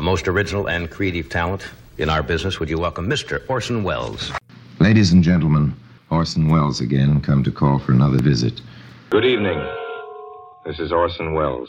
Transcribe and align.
a 0.00 0.02
most 0.02 0.26
original 0.28 0.66
and 0.66 0.90
creative 0.90 1.28
talent 1.28 1.68
in 1.98 2.08
our 2.08 2.22
business. 2.22 2.58
Would 2.58 2.70
you 2.70 2.78
welcome 2.78 3.06
Mr. 3.06 3.42
Orson 3.50 3.84
Welles? 3.84 4.32
Ladies 4.78 5.12
and 5.12 5.22
gentlemen, 5.22 5.74
Orson 6.08 6.48
Welles 6.48 6.80
again, 6.80 7.20
come 7.20 7.44
to 7.44 7.52
call 7.52 7.78
for 7.78 7.92
another 7.92 8.16
visit. 8.16 8.62
Good 9.10 9.26
evening. 9.26 9.62
This 10.64 10.80
is 10.80 10.90
Orson 10.90 11.34
Welles. 11.34 11.68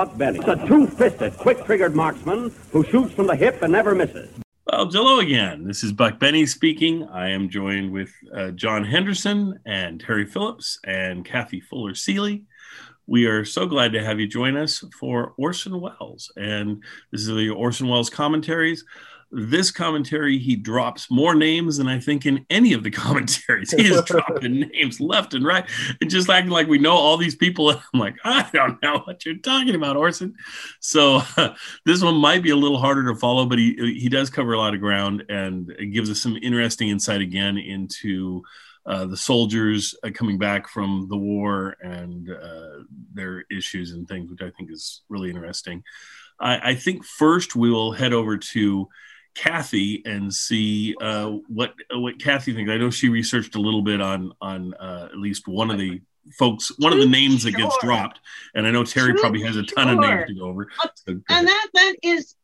Buck 0.00 0.16
Benny, 0.16 0.38
It's 0.38 0.48
a 0.48 0.66
two-fisted, 0.66 1.36
quick-triggered 1.36 1.94
marksman 1.94 2.50
who 2.72 2.82
shoots 2.84 3.12
from 3.12 3.26
the 3.26 3.36
hip 3.36 3.60
and 3.60 3.70
never 3.70 3.94
misses. 3.94 4.30
Well, 4.66 4.88
hello 4.90 5.18
again. 5.20 5.64
This 5.66 5.84
is 5.84 5.92
Buck 5.92 6.18
Benny 6.18 6.46
speaking. 6.46 7.06
I 7.12 7.28
am 7.28 7.50
joined 7.50 7.92
with 7.92 8.10
uh, 8.34 8.52
John 8.52 8.82
Henderson 8.82 9.60
and 9.66 10.00
Terry 10.00 10.24
Phillips 10.24 10.78
and 10.86 11.22
Kathy 11.22 11.60
Fuller 11.60 11.94
Seeley. 11.94 12.46
We 13.06 13.26
are 13.26 13.44
so 13.44 13.66
glad 13.66 13.92
to 13.92 14.02
have 14.02 14.18
you 14.18 14.26
join 14.26 14.56
us 14.56 14.82
for 14.98 15.34
Orson 15.36 15.78
Welles. 15.78 16.32
And 16.34 16.82
this 17.12 17.20
is 17.20 17.26
the 17.26 17.50
Orson 17.50 17.86
Welles 17.86 18.08
commentaries. 18.08 18.86
This 19.32 19.70
commentary, 19.70 20.38
he 20.38 20.56
drops 20.56 21.10
more 21.10 21.34
names 21.34 21.76
than 21.76 21.86
I 21.86 22.00
think 22.00 22.26
in 22.26 22.44
any 22.50 22.72
of 22.72 22.82
the 22.82 22.90
commentaries. 22.90 23.70
He 23.70 23.86
is 23.86 24.02
dropping 24.06 24.60
names 24.60 25.00
left 25.00 25.34
and 25.34 25.44
right 25.44 25.68
and 26.00 26.10
just 26.10 26.28
acting 26.28 26.50
like 26.50 26.66
we 26.66 26.78
know 26.78 26.94
all 26.94 27.16
these 27.16 27.36
people. 27.36 27.70
I'm 27.94 28.00
like, 28.00 28.16
I 28.24 28.48
don't 28.52 28.82
know 28.82 28.98
what 29.04 29.24
you're 29.24 29.36
talking 29.36 29.74
about, 29.74 29.96
Orson. 29.96 30.34
So 30.80 31.22
uh, 31.36 31.54
this 31.86 32.02
one 32.02 32.16
might 32.16 32.42
be 32.42 32.50
a 32.50 32.56
little 32.56 32.78
harder 32.78 33.12
to 33.12 33.18
follow, 33.18 33.46
but 33.46 33.58
he 33.58 33.98
he 33.98 34.08
does 34.08 34.30
cover 34.30 34.52
a 34.52 34.58
lot 34.58 34.74
of 34.74 34.80
ground 34.80 35.24
and 35.28 35.70
it 35.78 35.86
gives 35.86 36.10
us 36.10 36.20
some 36.20 36.36
interesting 36.36 36.88
insight 36.88 37.20
again 37.20 37.56
into 37.58 38.42
uh, 38.86 39.04
the 39.04 39.16
soldiers 39.16 39.94
uh, 40.02 40.10
coming 40.12 40.38
back 40.38 40.68
from 40.68 41.06
the 41.08 41.16
war 41.16 41.76
and 41.82 42.30
uh, 42.30 42.82
their 43.12 43.44
issues 43.50 43.92
and 43.92 44.08
things, 44.08 44.30
which 44.30 44.42
I 44.42 44.50
think 44.50 44.72
is 44.72 45.02
really 45.08 45.30
interesting. 45.30 45.84
I, 46.40 46.70
I 46.70 46.74
think 46.74 47.04
first 47.04 47.54
we 47.54 47.70
will 47.70 47.92
head 47.92 48.12
over 48.12 48.38
to 48.38 48.88
Kathy 49.34 50.02
and 50.04 50.32
see 50.32 50.94
uh, 51.00 51.30
what 51.48 51.74
what 51.92 52.18
Kathy 52.20 52.52
thinks. 52.52 52.70
I 52.70 52.76
know 52.76 52.90
she 52.90 53.08
researched 53.08 53.54
a 53.54 53.60
little 53.60 53.82
bit 53.82 54.00
on 54.00 54.32
on 54.40 54.74
uh, 54.74 55.08
at 55.10 55.18
least 55.18 55.48
one 55.48 55.70
of 55.70 55.78
the 55.78 56.00
folks, 56.38 56.70
one 56.78 56.92
of 56.92 56.98
the 56.98 57.06
names 57.06 57.44
that 57.44 57.52
gets 57.52 57.76
dropped, 57.78 58.20
and 58.54 58.66
I 58.66 58.70
know 58.70 58.84
Terry 58.84 59.14
probably 59.14 59.42
has 59.42 59.56
a 59.56 59.62
ton 59.62 59.88
of 59.88 59.98
names 59.98 60.26
to 60.28 60.34
go 60.34 60.46
over. 60.46 60.68
Uh, 60.82 60.88
So 60.94 61.14
go 61.14 61.22
and 61.30 61.46
that 61.48 61.68
that 61.74 61.94
is 62.02 62.36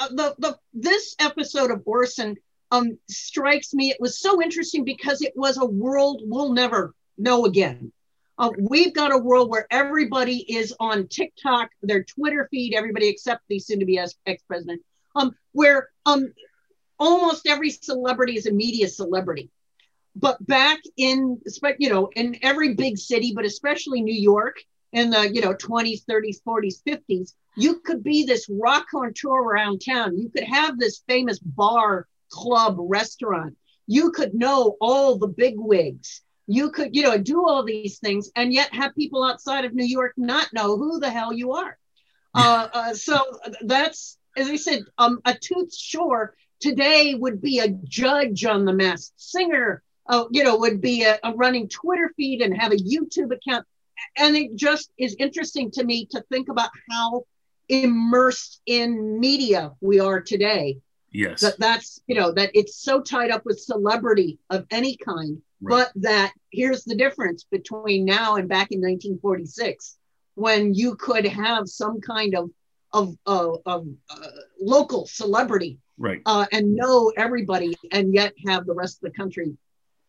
uh, 0.00 0.08
the 0.10 0.34
the 0.38 0.58
this 0.74 1.16
episode 1.18 1.70
of 1.70 1.82
Orson 1.86 2.36
um 2.70 2.98
strikes 3.08 3.72
me. 3.74 3.90
It 3.90 4.00
was 4.00 4.18
so 4.18 4.42
interesting 4.42 4.84
because 4.84 5.22
it 5.22 5.32
was 5.34 5.56
a 5.56 5.64
world 5.66 6.22
we'll 6.24 6.52
never 6.52 6.94
know 7.16 7.46
again. 7.46 7.92
Uh, 8.38 8.50
we've 8.60 8.94
got 8.94 9.12
a 9.12 9.18
world 9.18 9.50
where 9.50 9.66
everybody 9.70 10.38
is 10.52 10.72
on 10.78 11.08
TikTok, 11.08 11.70
their 11.82 12.04
Twitter 12.04 12.46
feed, 12.52 12.72
everybody 12.72 13.08
except 13.08 13.42
the 13.48 13.58
soon-to-be 13.58 13.98
ex 13.98 14.42
president, 14.46 14.80
um, 15.14 15.34
where 15.52 15.88
um 16.06 16.32
almost 16.98 17.46
every 17.46 17.70
celebrity 17.70 18.36
is 18.36 18.46
a 18.46 18.52
media 18.52 18.88
celebrity. 18.88 19.50
But 20.14 20.44
back 20.46 20.80
in, 20.96 21.40
you 21.78 21.88
know, 21.90 22.10
in 22.16 22.36
every 22.42 22.74
big 22.74 22.98
city, 22.98 23.32
but 23.34 23.44
especially 23.44 24.02
New 24.02 24.14
York 24.14 24.56
in 24.92 25.10
the, 25.10 25.30
you 25.32 25.40
know, 25.40 25.54
20s, 25.54 26.04
30s, 26.04 26.40
40s, 26.42 26.82
50s, 26.84 27.34
you 27.56 27.80
could 27.80 28.02
be 28.02 28.24
this 28.24 28.48
rock 28.48 28.86
tour 29.14 29.42
around 29.42 29.80
town. 29.80 30.18
You 30.18 30.28
could 30.30 30.44
have 30.44 30.78
this 30.78 31.02
famous 31.08 31.38
bar, 31.38 32.06
club, 32.30 32.76
restaurant. 32.78 33.56
You 33.86 34.10
could 34.10 34.34
know 34.34 34.76
all 34.80 35.18
the 35.18 35.28
big 35.28 35.54
wigs. 35.56 36.22
You 36.46 36.70
could, 36.70 36.94
you 36.94 37.02
know, 37.02 37.18
do 37.18 37.46
all 37.46 37.62
these 37.64 37.98
things 37.98 38.30
and 38.34 38.52
yet 38.52 38.74
have 38.74 38.94
people 38.94 39.22
outside 39.24 39.64
of 39.64 39.74
New 39.74 39.84
York 39.84 40.14
not 40.16 40.48
know 40.52 40.76
who 40.76 40.98
the 40.98 41.10
hell 41.10 41.32
you 41.32 41.52
are. 41.52 41.78
Uh, 42.34 42.68
uh, 42.72 42.94
so 42.94 43.20
that's, 43.62 44.17
as 44.38 44.48
I 44.48 44.56
said, 44.56 44.84
um, 44.98 45.20
a 45.24 45.34
Toots 45.34 45.78
Shor 45.78 46.34
today 46.60 47.14
would 47.14 47.40
be 47.40 47.58
a 47.58 47.68
judge 47.68 48.44
on 48.44 48.64
the 48.64 48.72
masked 48.72 49.20
singer 49.20 49.82
uh, 50.08 50.24
you 50.30 50.42
know 50.42 50.56
would 50.56 50.80
be 50.80 51.04
a, 51.04 51.18
a 51.22 51.32
running 51.34 51.68
twitter 51.68 52.12
feed 52.16 52.40
and 52.40 52.56
have 52.56 52.72
a 52.72 52.76
youtube 52.76 53.32
account. 53.32 53.66
And 54.16 54.36
it 54.36 54.54
just 54.56 54.90
is 54.98 55.16
interesting 55.18 55.70
to 55.72 55.84
me 55.84 56.06
to 56.12 56.24
think 56.30 56.48
about 56.48 56.70
how 56.90 57.24
immersed 57.68 58.60
in 58.66 59.20
media 59.20 59.72
we 59.80 60.00
are 60.00 60.20
today. 60.20 60.78
Yes, 61.10 61.40
that 61.40 61.58
that's 61.58 62.00
you 62.06 62.14
know 62.14 62.32
that 62.32 62.50
it's 62.54 62.76
so 62.76 63.00
tied 63.00 63.30
up 63.30 63.44
with 63.44 63.60
celebrity 63.60 64.38
of 64.50 64.66
any 64.70 64.96
kind 64.96 65.40
Right. 65.60 65.86
but 65.94 66.02
that 66.02 66.32
here's 66.52 66.84
the 66.84 66.94
difference 66.94 67.44
between 67.50 68.04
now 68.04 68.36
and 68.36 68.48
back 68.48 68.70
in 68.70 68.80
1946 68.80 69.96
when 70.36 70.72
you 70.72 70.94
could 70.94 71.26
have 71.26 71.68
some 71.68 72.00
kind 72.00 72.36
of 72.36 72.48
of, 72.92 73.16
of, 73.26 73.58
of 73.66 73.86
uh, 74.10 74.26
local 74.60 75.06
celebrity 75.06 75.78
right. 75.98 76.20
uh, 76.26 76.46
and 76.52 76.74
know 76.74 77.12
everybody 77.16 77.76
and 77.92 78.14
yet 78.14 78.32
have 78.46 78.66
the 78.66 78.74
rest 78.74 78.98
of 79.02 79.10
the 79.10 79.16
country 79.16 79.56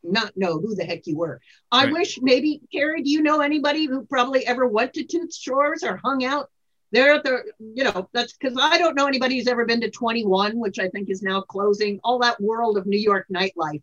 not 0.03 0.31
know 0.37 0.59
who 0.59 0.75
the 0.75 0.85
heck 0.85 1.05
you 1.07 1.17
were. 1.17 1.41
I 1.71 1.85
Right. 1.85 1.93
wish 1.93 2.19
maybe, 2.21 2.61
Carrie, 2.71 3.03
do 3.03 3.09
you 3.09 3.21
know 3.21 3.41
anybody 3.41 3.85
who 3.85 4.05
probably 4.05 4.45
ever 4.45 4.67
went 4.67 4.93
to 4.93 5.03
Toots 5.03 5.37
Shor's 5.37 5.83
or 5.83 5.99
hung 6.03 6.23
out 6.23 6.49
there 6.91 7.15
at 7.15 7.23
the, 7.23 7.43
you 7.59 7.83
know, 7.83 8.09
that's 8.13 8.33
because 8.33 8.57
I 8.59 8.77
don't 8.77 8.95
know 8.95 9.07
anybody 9.07 9.37
who's 9.37 9.47
ever 9.47 9.65
been 9.65 9.81
to 9.81 9.91
21, 9.91 10.57
which 10.57 10.79
I 10.79 10.89
think 10.89 11.09
is 11.09 11.21
now 11.21 11.41
closing, 11.41 11.99
all 12.03 12.19
that 12.19 12.41
world 12.41 12.77
of 12.77 12.85
New 12.85 12.97
York 12.97 13.27
nightlife. 13.31 13.81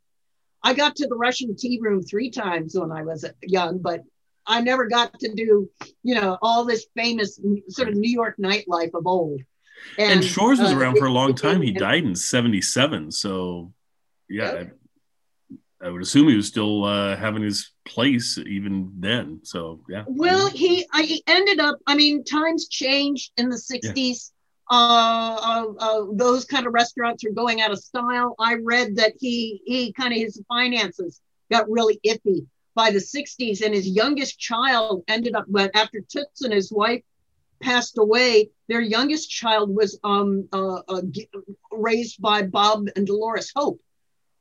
I 0.63 0.75
got 0.75 0.97
to 0.97 1.07
the 1.07 1.15
Russian 1.15 1.55
tea 1.55 1.79
room 1.81 2.03
three 2.03 2.31
times 2.31 2.77
when 2.77 2.91
I 2.91 3.03
was 3.03 3.25
young, 3.43 3.79
but 3.79 4.03
I 4.47 4.61
never 4.61 4.87
got 4.87 5.19
to 5.21 5.35
do, 5.35 5.69
you 6.03 6.15
know, 6.15 6.39
all 6.43 6.65
this 6.65 6.87
famous 6.95 7.41
sort 7.69 7.89
of 7.89 7.95
New 7.95 8.11
York 8.11 8.37
nightlife 8.39 8.95
of 8.95 9.07
old. 9.07 9.41
And, 9.99 10.25
Shor's 10.25 10.61
was 10.61 10.73
uh, 10.73 10.77
around 10.77 10.99
for 10.99 11.07
a 11.07 11.13
long 11.13 11.35
time. 11.35 11.63
He 11.63 11.73
died 11.73 12.05
in 12.05 12.15
'77, 12.15 13.13
so 13.13 13.73
yeah, 14.29 14.53
Yep. 14.53 14.79
I, 15.83 15.87
I 15.87 15.91
would 15.91 16.03
assume 16.03 16.29
he 16.29 16.37
was 16.37 16.47
still 16.47 16.85
uh, 16.85 17.17
having 17.17 17.43
his 17.43 17.71
place 17.85 18.39
even 18.39 18.93
then. 18.99 19.41
So 19.43 19.81
yeah. 19.89 20.05
Well, 20.07 20.49
he 20.49 20.87
I, 20.93 21.03
he 21.03 21.23
ended 21.27 21.61
up. 21.61 21.79
I 21.87 21.95
mean, 21.95 22.25
times 22.25 22.69
changed 22.69 23.33
in 23.37 23.49
the 23.49 23.57
'60s. 23.57 24.33
Uh, 24.69 24.75
uh, 24.75 25.73
uh, 25.79 26.07
those 26.13 26.45
kind 26.45 26.67
of 26.67 26.73
restaurants 26.73 27.25
are 27.25 27.31
going 27.31 27.61
out 27.61 27.71
of 27.71 27.79
style. 27.79 28.35
I 28.39 28.55
read 28.55 28.97
that 28.97 29.13
he 29.19 29.61
he 29.65 29.93
kind 29.93 30.13
of 30.13 30.19
his 30.19 30.43
finances 30.49 31.21
got 31.51 31.71
really 31.71 32.01
iffy 32.05 32.47
by 32.77 32.91
the 32.91 33.01
'60s, 33.01 33.63
and 33.63 33.75
his 33.75 33.89
youngest 33.89 34.39
child 34.39 35.03
ended 35.09 35.35
up. 35.35 35.47
But 35.49 35.75
after 35.75 36.01
Toots 36.01 36.43
and 36.43 36.53
his 36.53 36.71
wife 36.71 37.03
passed 37.61 37.99
away, 37.99 38.51
their 38.69 38.81
youngest 38.81 39.29
child 39.29 39.75
was 39.75 39.99
um 40.05 40.49
uh, 40.53 40.83
uh, 40.89 41.03
raised 41.73 42.23
by 42.23 42.43
Bob 42.43 42.87
and 42.95 43.05
Dolores 43.05 43.51
Hope. 43.57 43.81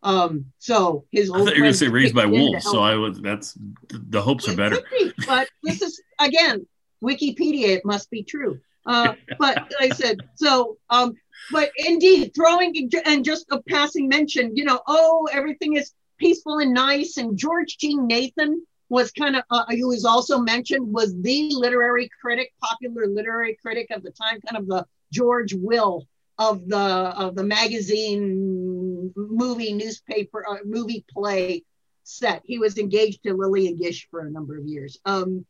Um, 0.03 0.45
so 0.59 1.05
his 1.11 1.31
I 1.31 1.39
thought 1.39 1.47
you 1.47 1.53
were 1.53 1.59
going 1.61 1.71
to 1.71 1.77
say 1.77 1.87
raised 1.87 2.13
by 2.13 2.25
kicked 2.25 2.35
in 2.35 2.41
to 2.41 2.51
wolves, 2.51 2.65
so 2.65 2.79
I 2.83 2.93
was. 2.95 3.19
That's 3.19 3.57
the 3.89 4.21
hopes 4.21 4.47
are 4.47 4.55
better. 4.55 4.77
be, 4.91 5.11
but 5.25 5.47
this 5.63 5.81
is 5.81 5.99
again 6.19 6.67
Wikipedia. 7.03 7.69
It 7.69 7.85
must 7.85 8.11
be 8.11 8.21
true. 8.21 8.59
Uh, 8.85 9.13
but 9.39 9.57
like 9.79 9.91
I 9.91 9.95
said 9.95 10.19
so. 10.35 10.77
Um, 10.91 11.15
but 11.51 11.71
indeed, 11.77 12.33
throwing 12.35 12.89
and 13.05 13.23
just 13.23 13.45
a 13.51 13.61
passing 13.63 14.07
mention. 14.07 14.55
You 14.55 14.65
know, 14.65 14.79
oh, 14.87 15.27
everything 15.31 15.75
is 15.75 15.91
peaceful 16.17 16.59
and 16.59 16.73
nice. 16.73 17.17
And 17.17 17.37
George 17.37 17.77
G. 17.77 17.95
Nathan 17.95 18.65
was 18.89 19.11
kind 19.11 19.35
of 19.35 19.43
uh, 19.49 19.65
who 19.69 19.87
was 19.87 20.05
also 20.05 20.39
mentioned 20.39 20.93
was 20.93 21.15
the 21.21 21.51
literary 21.53 22.09
critic, 22.21 22.53
popular 22.61 23.07
literary 23.07 23.57
critic 23.61 23.87
of 23.91 24.03
the 24.03 24.11
time, 24.11 24.39
kind 24.41 24.57
of 24.57 24.67
the 24.67 24.85
George 25.11 25.53
Will 25.53 26.07
of 26.37 26.67
the 26.67 26.77
of 26.77 27.35
the 27.35 27.43
magazine, 27.43 29.11
movie, 29.15 29.73
newspaper, 29.73 30.45
uh, 30.47 30.57
movie 30.65 31.05
play 31.11 31.63
set. 32.03 32.41
He 32.45 32.59
was 32.59 32.77
engaged 32.77 33.23
to 33.23 33.33
Lillian 33.33 33.77
Gish 33.77 34.07
for 34.11 34.21
a 34.21 34.29
number 34.29 34.57
of 34.57 34.65
years. 34.65 34.99
Um, 35.05 35.45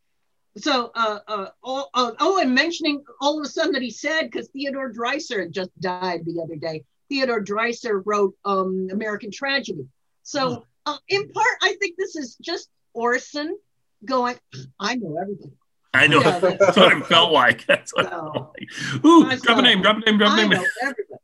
so, 0.57 0.92
uh, 0.95 1.19
uh, 1.28 1.48
oh, 1.63 1.88
uh, 1.94 2.12
oh, 2.19 2.39
and 2.39 2.56
mentioning 2.56 3.04
all 3.19 3.39
of 3.39 3.45
a 3.45 3.50
sudden 3.50 3.74
that 3.74 3.81
he 3.81 3.92
said, 3.92 4.31
because 4.31 4.48
Theodore 4.50 4.92
Dreiser 4.92 5.42
had 5.42 5.51
just 5.51 5.69
died 5.81 6.22
the 6.25 6.42
other 6.42 6.56
day. 6.56 6.86
Theodore 7.10 7.44
Dreiser 7.44 8.01
wrote 8.06 8.36
um, 8.45 8.88
American 8.89 9.31
Tragedy. 9.31 9.86
So, 10.25 10.66
uh, 10.86 10.98
in 11.07 11.30
part, 11.30 11.56
I 11.62 11.75
think 11.80 11.95
this 11.98 12.16
is 12.16 12.36
just 12.42 12.68
Orson 12.94 13.57
going, 14.04 14.36
I 14.80 14.95
know 14.95 15.18
everything. 15.22 15.54
I 15.94 16.07
know. 16.07 16.19
Yeah, 16.19 16.39
that's, 16.39 16.57
that's- 16.60 16.75
what 16.77 16.92
it 16.98 17.06
felt 17.06 17.31
like. 17.31 17.66
That's 17.68 17.94
what 17.94 18.06
it 18.06 18.10
So- 18.12 18.31
felt 18.33 18.54
like. 18.60 19.06
Ooh, 19.06 19.25
I 19.27 19.36
drop 19.38 19.60
a 19.60 19.62
name, 19.62 19.81
drop 19.81 19.98
a 19.98 20.00
name, 20.01 20.18
drop 20.18 20.33
a 20.33 20.36
name. 20.42 20.51
I 20.51 20.56
know 20.56 20.66
everybody. 20.81 21.22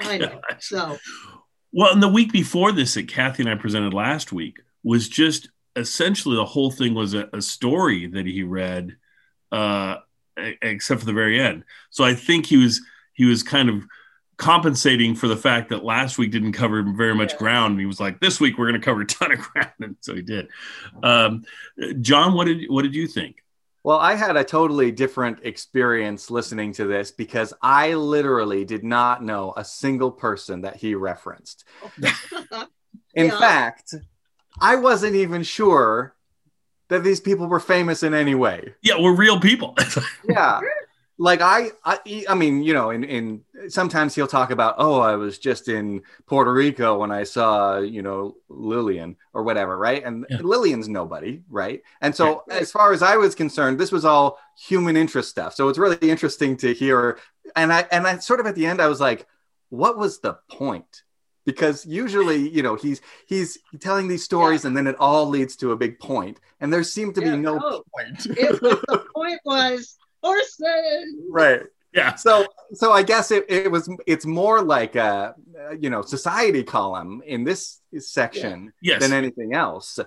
I 0.00 0.18
know. 0.18 0.40
So, 0.58 0.98
Well, 1.72 1.92
and 1.92 2.02
the 2.02 2.08
week 2.08 2.32
before 2.32 2.72
this 2.72 2.94
that 2.94 3.08
Kathy 3.08 3.42
and 3.44 3.50
I 3.50 3.54
presented 3.54 3.94
last 3.94 4.32
week 4.32 4.58
was 4.82 5.08
just 5.08 5.48
essentially 5.76 6.36
the 6.36 6.44
whole 6.44 6.70
thing 6.70 6.94
was 6.94 7.14
a, 7.14 7.28
a 7.32 7.40
story 7.40 8.06
that 8.08 8.26
he 8.26 8.42
read 8.42 8.96
uh, 9.52 9.96
except 10.36 11.00
for 11.00 11.06
the 11.06 11.12
very 11.12 11.40
end. 11.40 11.64
So 11.90 12.02
I 12.04 12.14
think 12.14 12.46
he 12.46 12.56
was 12.56 12.80
he 13.12 13.24
was 13.26 13.42
kind 13.42 13.68
of 13.68 13.84
compensating 14.40 15.14
for 15.14 15.28
the 15.28 15.36
fact 15.36 15.68
that 15.68 15.84
last 15.84 16.16
week 16.18 16.30
didn't 16.30 16.52
cover 16.52 16.82
very 16.82 17.14
much 17.14 17.32
Yeah. 17.32 17.38
ground. 17.38 17.72
And 17.72 17.80
he 17.80 17.86
was 17.86 18.00
like, 18.00 18.20
this 18.20 18.40
week 18.40 18.56
we're 18.58 18.68
going 18.68 18.80
to 18.80 18.84
cover 18.84 19.02
a 19.02 19.06
ton 19.06 19.32
of 19.32 19.38
ground, 19.38 19.72
and 19.80 19.96
so 20.00 20.14
he 20.14 20.22
did. 20.22 20.48
Um, 21.02 21.44
John, 22.00 22.32
what 22.32 22.46
did 22.46 22.64
what 22.70 22.82
did 22.82 22.94
you 22.94 23.06
think? 23.06 23.44
Well, 23.82 23.98
I 23.98 24.14
had 24.14 24.36
a 24.36 24.44
totally 24.44 24.90
different 24.92 25.38
experience 25.44 26.30
listening 26.30 26.72
to 26.74 26.84
this 26.86 27.10
because 27.10 27.54
I 27.62 27.94
literally 27.94 28.64
did 28.64 28.82
not 28.84 29.22
know 29.22 29.54
a 29.56 29.64
single 29.64 30.10
person 30.10 30.62
that 30.62 30.76
he 30.76 30.94
referenced. 30.94 31.64
In 33.14 33.26
Yeah. 33.26 33.38
fact, 33.38 33.94
I 34.60 34.76
wasn't 34.76 35.16
even 35.16 35.42
sure 35.42 36.14
that 36.88 37.04
these 37.04 37.20
people 37.20 37.46
were 37.46 37.60
famous 37.60 38.02
in 38.02 38.14
any 38.14 38.34
way. 38.34 38.74
Yeah, 38.82 38.98
we're 39.00 39.14
real 39.14 39.38
people. 39.40 39.76
Yeah. 40.28 40.60
Like 41.22 41.42
I, 41.42 41.68
I, 41.84 42.24
I 42.30 42.34
mean, 42.34 42.62
you 42.62 42.72
know, 42.72 42.88
in, 42.90 43.04
in 43.04 43.42
sometimes 43.68 44.14
he'll 44.14 44.26
talk 44.26 44.50
about, 44.50 44.76
oh, 44.78 45.00
I 45.00 45.16
was 45.16 45.38
just 45.38 45.68
in 45.68 46.00
Puerto 46.26 46.50
Rico 46.50 46.98
when 46.98 47.10
I 47.10 47.24
saw, 47.24 47.78
you 47.78 48.00
know, 48.00 48.36
Lillian 48.48 49.16
or 49.34 49.42
whatever, 49.42 49.76
right? 49.76 50.02
And 50.02 50.26
Yeah. 50.28 50.38
Lillian's 50.38 50.88
nobody, 50.88 51.42
right? 51.50 51.82
And 52.00 52.16
so, 52.16 52.44
as 52.50 52.72
far 52.72 52.94
as 52.94 53.02
I 53.02 53.16
was 53.16 53.34
concerned, 53.34 53.78
this 53.78 53.92
was 53.92 54.06
all 54.06 54.38
human 54.56 54.96
interest 54.96 55.28
stuff. 55.28 55.54
So 55.54 55.68
it's 55.68 55.78
really 55.78 55.98
interesting 56.10 56.56
to 56.58 56.72
hear. 56.72 57.18
And 57.54 57.70
I, 57.70 57.86
and 57.92 58.06
I 58.06 58.16
sort 58.18 58.40
of 58.40 58.46
at 58.46 58.54
the 58.54 58.64
end, 58.66 58.80
I 58.80 58.86
was 58.88 59.00
like, 59.00 59.26
what 59.68 59.98
was 59.98 60.20
the 60.20 60.38
point? 60.50 61.02
Because 61.44 61.84
usually, 61.84 62.48
you 62.48 62.62
know, 62.62 62.76
he's 62.76 63.00
he's 63.26 63.58
telling 63.80 64.08
these 64.08 64.24
stories, 64.24 64.64
and 64.64 64.76
then 64.76 64.86
it 64.86 64.96
all 64.98 65.26
leads 65.28 65.56
to 65.56 65.72
a 65.72 65.76
big 65.76 65.98
point, 65.98 66.40
and 66.60 66.72
there 66.72 66.82
seemed 66.82 67.14
to 67.16 67.22
Yeah, 67.22 67.32
be 67.32 67.36
no 67.36 67.60
no. 67.60 67.82
point. 67.94 68.26
it 68.34 68.56
the 68.62 68.98
point 69.14 69.40
was 69.44 69.98
Orson. 70.22 71.28
right. 71.30 71.62
yeah, 71.92 72.14
so 72.14 72.46
so 72.72 72.92
i 72.92 73.02
guess 73.02 73.30
it, 73.30 73.44
it 73.48 73.70
was 73.70 73.88
it's 74.06 74.24
more 74.24 74.62
like 74.62 74.94
a 74.96 75.34
uh, 75.58 75.70
you 75.72 75.90
know 75.90 76.02
society 76.02 76.62
column 76.62 77.22
in 77.26 77.44
this 77.44 77.80
section 77.98 78.72
yes, 78.80 79.00
than 79.00 79.12
anything 79.12 79.54
else 79.54 79.98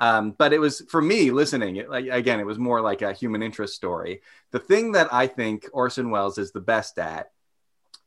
um, 0.00 0.32
but 0.38 0.52
it 0.52 0.58
was 0.58 0.82
for 0.88 1.02
me 1.02 1.30
listening 1.30 1.76
it, 1.76 1.90
like, 1.90 2.06
again 2.06 2.40
it 2.40 2.46
was 2.46 2.58
more 2.58 2.80
like 2.80 3.02
a 3.02 3.12
human 3.12 3.42
interest 3.42 3.74
story 3.74 4.20
the 4.50 4.58
thing 4.58 4.92
that 4.92 5.12
i 5.12 5.26
think 5.26 5.68
orson 5.72 6.10
welles 6.10 6.38
is 6.38 6.50
the 6.50 6.60
best 6.60 6.98
at 6.98 7.30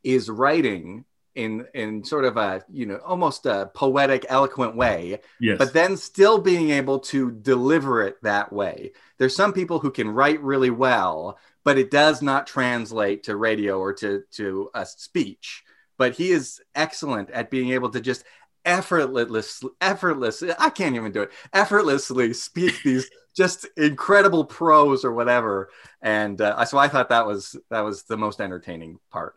is 0.03 0.29
writing 0.29 1.05
in 1.35 1.65
in 1.73 2.03
sort 2.03 2.25
of 2.25 2.35
a 2.35 2.63
you 2.71 2.85
know 2.85 2.97
almost 3.05 3.45
a 3.45 3.71
poetic 3.73 4.25
eloquent 4.27 4.75
way 4.75 5.19
yes, 5.39 5.57
but 5.57 5.73
then 5.73 5.95
still 5.95 6.37
being 6.37 6.71
able 6.71 6.99
to 6.99 7.31
deliver 7.31 8.05
it 8.05 8.21
that 8.21 8.51
way. 8.51 8.91
There's 9.17 9.35
some 9.35 9.53
people 9.53 9.79
who 9.79 9.91
can 9.91 10.09
write 10.09 10.41
really 10.43 10.71
well, 10.71 11.39
but 11.63 11.77
it 11.77 11.91
does 11.91 12.21
not 12.21 12.47
translate 12.47 13.23
to 13.23 13.35
radio 13.35 13.79
or 13.79 13.93
to 13.93 14.23
to 14.31 14.69
a 14.73 14.85
speech. 14.85 15.63
But 15.97 16.15
he 16.15 16.31
is 16.31 16.61
excellent 16.73 17.29
at 17.29 17.51
being 17.51 17.71
able 17.71 17.89
to 17.89 18.01
just 18.01 18.23
effortless, 18.65 19.61
effortless. 19.79 20.43
I 20.57 20.69
can't 20.69 20.95
even 20.95 21.11
do 21.11 21.23
it. 21.23 21.31
Effortlessly 21.53 22.33
speak 22.33 22.81
these 22.85 23.09
just 23.35 23.67
incredible 23.77 24.45
prose 24.45 25.05
or 25.05 25.13
whatever. 25.13 25.69
And 26.01 26.41
uh, 26.41 26.65
so 26.65 26.77
I 26.77 26.87
thought 26.87 27.09
that 27.09 27.27
was 27.27 27.55
that 27.69 27.81
was 27.81 28.03
the 28.03 28.17
most 28.17 28.41
entertaining 28.41 28.99
part. 29.11 29.35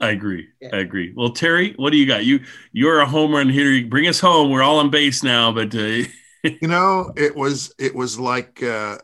I 0.00 0.10
agree. 0.10 0.48
Yeah. 0.60 0.70
I 0.72 0.78
agree. 0.78 1.12
Well, 1.16 1.30
Terry, 1.30 1.72
what 1.76 1.90
do 1.90 1.96
you 1.96 2.06
got? 2.06 2.24
You 2.24 2.40
you're 2.72 3.00
a 3.00 3.06
home 3.06 3.32
run 3.32 3.48
hitter. 3.48 3.86
Bring 3.88 4.06
us 4.06 4.20
home. 4.20 4.50
We're 4.50 4.62
all 4.62 4.78
on 4.78 4.90
base 4.90 5.22
now, 5.22 5.52
but 5.52 5.74
uh, 5.74 6.02
You 6.44 6.68
know, 6.68 7.10
it 7.16 7.34
was 7.34 7.72
it 7.78 7.94
was 7.94 8.20
like 8.20 8.62
uh, 8.62 8.98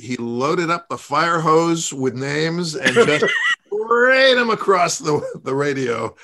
he 0.00 0.16
loaded 0.16 0.70
up 0.70 0.88
the 0.88 0.98
fire 0.98 1.40
hose 1.40 1.92
with 1.92 2.14
names 2.14 2.74
and 2.76 2.94
just 2.94 3.24
sprayed 3.66 4.36
them 4.36 4.50
across 4.50 4.98
the 4.98 5.20
the 5.44 5.54
radio. 5.54 6.14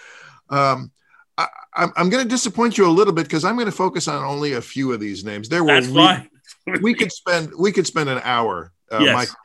Um, 0.51 0.93
I, 1.39 1.49
I'm, 1.75 1.93
I'm 1.97 2.09
going 2.11 2.23
to 2.23 2.29
disappoint 2.29 2.79
you 2.79 2.87
a 2.87 2.91
little 2.91 3.13
bit 3.13 3.25
because 3.25 3.45
I'm 3.45 3.57
going 3.57 3.67
to 3.67 3.73
focus 3.73 4.09
on 4.09 4.23
only 4.25 4.53
a 4.55 4.61
few 4.63 4.93
of 4.93 5.01
these 5.01 5.25
names. 5.25 5.49
There 5.49 5.63
were 5.65 5.73
that's 5.81 5.87
re- 5.89 5.95
fine. 5.95 6.31
we 6.83 6.95
could 6.95 7.13
spend 7.13 7.51
we 7.59 7.73
could 7.73 7.87
spend 7.87 8.09
an 8.09 8.21
hour 8.25 8.73
uh, 8.93 8.99
Yes. 9.01 9.15
micro, 9.15 9.37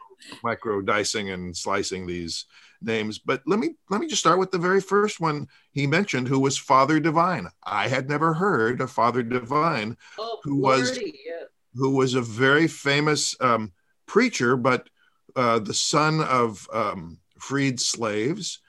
micro 0.43 0.81
dicing 0.81 1.29
and 1.31 1.55
slicing 1.55 2.05
these 2.07 2.45
names 2.83 3.19
but 3.19 3.43
let 3.45 3.59
me 3.59 3.75
let 3.91 4.01
me 4.01 4.07
just 4.07 4.19
start 4.21 4.39
with 4.39 4.49
the 4.49 4.57
very 4.57 4.81
first 4.81 5.19
one 5.19 5.47
he 5.71 5.85
mentioned 5.85 6.27
who 6.27 6.39
was 6.39 6.57
father 6.57 6.99
divine 6.99 7.47
i 7.63 7.87
had 7.87 8.09
never 8.09 8.33
heard 8.33 8.81
of 8.81 8.89
father 8.89 9.21
divine 9.21 9.95
Oh, 10.17 10.39
Who 10.43 10.55
was- 10.55 10.89
Lordy, 10.97 11.19
yeah. 11.27 11.43
who 11.75 11.91
was 11.91 12.15
a 12.15 12.21
very 12.23 12.67
famous 12.67 13.35
um, 13.39 13.71
preacher 14.11 14.57
but 14.57 14.89
uh, 15.37 15.57
the 15.59 15.73
son 15.73 16.19
of 16.19 16.67
um, 16.73 17.17
freed 17.39 17.79
slaves 17.79 18.59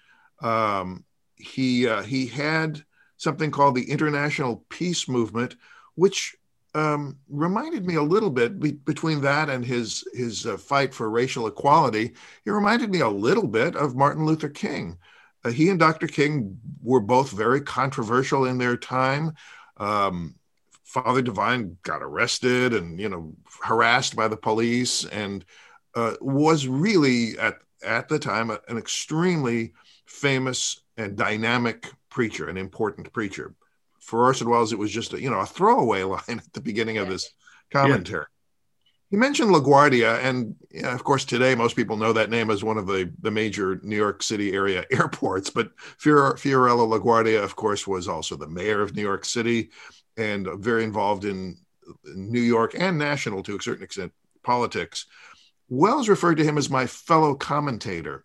um, 0.41 1.05
he 1.35 1.89
uh, 1.89 2.01
he 2.03 2.27
had 2.29 2.81
something 3.17 3.51
called 3.51 3.75
the 3.75 3.91
international 3.91 4.65
peace 4.69 5.09
movement 5.09 5.57
which 5.97 6.37
um, 6.77 7.19
reminded 7.29 7.85
me 7.85 7.97
a 7.97 8.03
little 8.03 8.31
bit 8.31 8.61
be- 8.61 8.71
between 8.71 9.21
that 9.23 9.51
and 9.51 9.65
his 9.65 10.05
his 10.15 10.47
uh, 10.47 10.57
fight 10.57 10.95
for 10.95 11.11
racial 11.11 11.49
equality. 11.49 12.13
He 12.45 12.51
reminded 12.51 12.89
me 12.89 13.01
a 13.01 13.09
little 13.09 13.49
bit 13.49 13.75
of 13.75 13.97
Martin 13.97 14.25
Luther 14.25 14.49
King. 14.49 14.97
Uh, 15.45 15.51
he 15.51 15.71
and 15.71 15.81
Dr. 15.81 16.07
King 16.07 16.57
were 16.81 17.01
both 17.01 17.33
very 17.33 17.63
controversial 17.63 18.45
in 18.45 18.59
their 18.59 18.77
time. 18.77 19.35
Um, 19.77 20.37
Father 20.93 21.23
Divine 21.23 21.79
got 21.83 22.03
arrested 22.03 22.75
and 22.75 23.01
you 23.01 23.09
know 23.09 23.35
harassed 23.63 24.15
by 24.15 24.29
the 24.29 24.37
police 24.37 25.05
and 25.07 25.45
uh, 25.95 26.15
was 26.21 26.67
really 26.67 27.39
at 27.39 27.59
at 27.83 28.09
the 28.09 28.19
time 28.19 28.51
an 28.51 28.79
extremely 28.79 29.73
famous 30.07 30.81
and 30.97 31.17
dynamic 31.17 31.91
preacher, 32.11 32.49
an 32.49 32.59
important 32.59 33.13
preacher 33.13 33.55
for 34.03 34.25
Orson 34.25 34.51
Welles, 34.51 34.73
it 34.73 34.79
was 34.79 34.91
just 34.91 35.15
a, 35.15 35.21
you 35.21 35.31
know 35.31 35.41
a 35.41 35.47
throwaway 35.47 36.03
line 36.15 36.21
at 36.29 36.53
the 36.53 36.61
beginning 36.61 36.99
of 36.99 37.09
his 37.09 37.31
commentary. 37.71 38.27
He 39.11 39.17
mentioned 39.19 39.51
LaGuardia, 39.51 40.21
and 40.25 40.57
yeah, 40.71 40.95
of 40.95 41.05
course, 41.05 41.27
today 41.27 41.55
most 41.55 41.77
people 41.77 41.99
know 41.99 42.15
that 42.15 42.31
name 42.31 42.51
as 42.51 42.65
one 42.65 42.79
of 42.79 42.87
the, 42.87 43.13
the 43.21 43.31
major 43.31 43.79
New 43.83 43.97
York 43.97 44.23
City 44.23 44.55
area 44.55 44.87
airports. 44.91 45.51
But 45.51 45.71
Fior- 45.99 46.39
Fiorello 46.39 46.99
LaGuardia, 46.99 47.43
of 47.43 47.55
course, 47.55 47.87
was 47.87 48.09
also 48.09 48.37
the 48.37 48.49
mayor 48.49 48.81
of 48.81 48.97
New 48.97 49.03
York 49.03 49.27
City 49.27 49.71
and 50.17 50.49
very 50.59 50.85
involved 50.85 51.25
in 51.25 51.57
New 52.05 52.41
York 52.41 52.75
and 52.79 52.99
national, 52.99 53.43
to 53.45 53.57
a 53.57 53.63
certain 53.63 53.85
extent, 53.85 54.13
politics. 54.43 55.07
Welles 55.69 56.09
referred 56.09 56.37
to 56.37 56.45
him 56.45 56.59
as 56.59 56.71
my 56.71 56.87
fellow 56.87 57.35
commentator. 57.35 58.25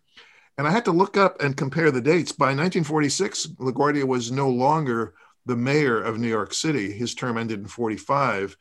And 0.56 0.66
I 0.66 0.70
had 0.70 0.84
to 0.86 0.92
look 0.92 1.16
up 1.16 1.40
and 1.40 1.56
compare 1.56 1.90
the 1.90 2.00
dates. 2.00 2.32
By 2.32 2.46
1946, 2.46 3.46
LaGuardia 3.58 4.04
was 4.04 4.32
no 4.32 4.48
longer 4.50 5.14
the 5.46 5.56
mayor 5.56 6.00
of 6.00 6.18
New 6.18 6.28
York 6.28 6.52
City. 6.52 6.92
His 6.92 7.14
term 7.14 7.38
ended 7.38 7.60
in 7.60 7.66
45. 7.68 8.56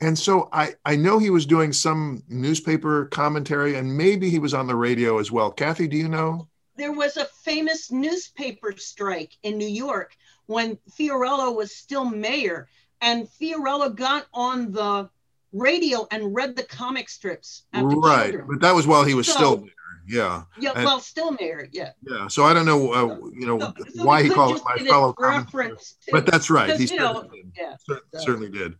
And 0.00 0.18
so 0.18 0.48
I, 0.52 0.74
I 0.84 0.96
know 0.96 1.18
he 1.18 1.30
was 1.30 1.46
doing 1.46 1.72
some 1.72 2.22
newspaper 2.28 3.06
commentary 3.06 3.76
and 3.76 3.96
maybe 3.96 4.30
he 4.30 4.38
was 4.38 4.54
on 4.54 4.66
the 4.66 4.74
radio 4.74 5.18
as 5.18 5.30
well. 5.30 5.50
Kathy, 5.50 5.86
do 5.86 5.96
you 5.96 6.08
know? 6.08 6.48
There 6.76 6.92
was 6.92 7.16
a 7.16 7.26
famous 7.26 7.92
newspaper 7.92 8.74
strike 8.76 9.36
in 9.42 9.58
New 9.58 9.68
York 9.68 10.16
when 10.46 10.76
Fiorello 10.90 11.54
was 11.54 11.74
still 11.74 12.04
mayor, 12.04 12.68
and 13.00 13.28
Fiorello 13.28 13.94
got 13.94 14.26
on 14.32 14.72
the 14.72 15.08
radio 15.52 16.06
and 16.10 16.34
read 16.34 16.56
the 16.56 16.62
comic 16.62 17.08
strips 17.08 17.64
right. 17.74 18.30
children. 18.30 18.46
But 18.48 18.60
that 18.60 18.74
was 18.74 18.86
while 18.86 19.04
he 19.04 19.14
was 19.14 19.26
So- 19.26 19.32
still 19.34 19.56
there. 19.58 19.68
Yeah. 20.06 20.42
Yeah, 20.58 20.72
and- 20.74 20.84
well, 20.84 20.98
still 20.98 21.30
mayor, 21.32 21.68
yeah. 21.72 21.90
Yeah. 22.08 22.26
So 22.26 22.44
I 22.44 22.52
don't 22.52 22.66
know, 22.66 22.92
uh, 22.92 23.16
you 23.32 23.46
know, 23.46 23.58
So- 23.60 23.74
so 23.94 24.04
why 24.04 24.22
he 24.22 24.30
called 24.30 24.56
it 24.56 24.62
my 24.64 24.76
fellow 24.78 25.14
reference 25.18 25.94
to- 26.06 26.12
But 26.12 26.26
that's 26.26 26.50
right. 26.50 26.76
He 26.76 26.86
you 26.86 26.96
know, 26.96 27.14
certainly 27.14 27.42
did. 27.42 27.52
yeah. 27.56 27.76
So- 27.86 28.00
certainly 28.18 28.48
did. 28.50 28.74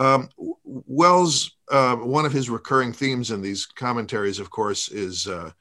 Um, 0.00 0.28
Welles, 0.64 1.52
uh, 1.70 1.94
one 1.96 2.26
of 2.26 2.32
his 2.32 2.50
recurring 2.50 2.92
themes 2.92 3.30
in 3.30 3.40
these 3.40 3.66
commentaries, 3.66 4.40
of 4.40 4.50
course, 4.50 4.88
is 4.88 5.28
uh, 5.28 5.52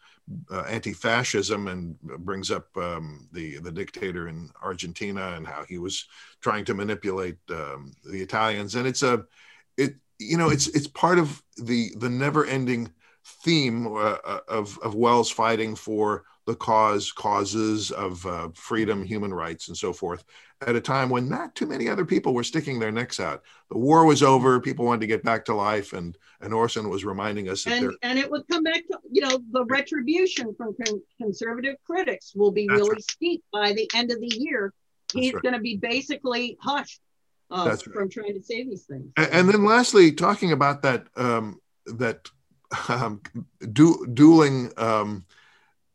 uh, 0.52 0.62
anti-fascism, 0.62 1.68
and 1.68 2.00
brings 2.20 2.52
up 2.52 2.68
um, 2.78 3.28
the 3.32 3.60
the 3.60 3.72
dictator 3.72 4.28
in 4.28 4.50
Argentina 4.62 5.34
and 5.36 5.46
how 5.48 5.64
he 5.68 5.78
was 5.78 6.06
trying 6.42 6.66
to 6.66 6.74
manipulate 6.74 7.38
um, 7.50 7.94
the 8.10 8.22
Italians. 8.22 8.76
And 8.76 8.88
it's 8.88 9.04
a, 9.04 9.26
it 9.78 9.96
you 10.20 10.38
know, 10.38 10.50
it's 10.50 10.68
it's 10.68 10.88
part 10.88 11.20
of 11.20 11.44
the 11.58 11.92
the 11.98 12.10
never-ending 12.10 12.92
theme 13.44 13.88
uh, 13.88 14.40
of 14.48 14.80
of 14.80 14.96
Welles 14.96 15.32
fighting 15.32 15.76
for 15.76 16.24
the 16.46 16.56
cause 16.56 17.12
causes 17.12 17.92
of 17.92 18.26
uh, 18.26 18.50
freedom, 18.54 19.04
human 19.04 19.34
rights, 19.34 19.68
and 19.70 19.78
so 19.78 19.94
forth 19.94 20.26
at 20.68 20.76
a 20.76 20.82
time 20.82 21.10
when 21.10 21.30
not 21.30 21.56
too 21.56 21.66
many 21.66 21.90
other 21.90 22.06
people 22.06 22.34
were 22.34 22.44
sticking 22.44 22.80
their 22.80 22.92
necks 22.92 23.20
out. 23.20 23.44
The 23.70 23.78
war 23.78 24.06
was 24.06 24.24
over, 24.24 24.60
people 24.60 24.86
wanted 24.86 25.02
to 25.02 25.08
get 25.08 25.24
back 25.24 25.46
to 25.46 25.54
life, 25.54 25.94
and 25.94 26.18
and 26.42 26.54
Orson 26.54 26.90
was 26.90 27.06
reminding 27.06 27.50
us 27.50 27.64
that 27.64 27.82
and 27.82 27.94
and 28.02 28.20
it 28.20 28.30
would 28.30 28.48
come 28.50 28.64
back 28.64 28.86
to 28.92 29.00
you 29.12 29.22
know 29.22 29.40
the 29.52 29.66
retribution 29.66 30.54
from 30.56 30.76
con- 30.76 31.02
conservative 31.18 31.76
critics 31.86 32.34
will 32.36 32.52
be 32.52 32.68
really 32.70 32.90
right. 32.90 33.12
steep 33.12 33.44
by 33.52 33.74
the 33.74 33.90
end 33.94 34.12
of 34.12 34.20
the 34.20 34.32
year. 34.38 34.74
That's 35.14 35.26
He's 35.26 35.34
right. 35.34 35.44
going 35.44 35.54
to 35.54 35.62
be 35.62 35.78
basically 35.78 36.58
hushed 36.62 37.02
uh, 37.52 37.66
right. 37.70 37.82
from 37.82 38.10
trying 38.10 38.34
to 38.34 38.44
say 38.44 38.64
these 38.64 38.84
things. 38.84 39.12
A- 39.18 39.34
And 39.34 39.48
then 39.48 39.64
lastly, 39.64 40.12
talking 40.12 40.52
about 40.52 40.82
that 40.82 41.08
um, 41.16 41.60
that 41.86 42.30
um, 42.90 43.22
du- 43.72 44.08
dueling 44.14 44.72
um, 44.78 45.26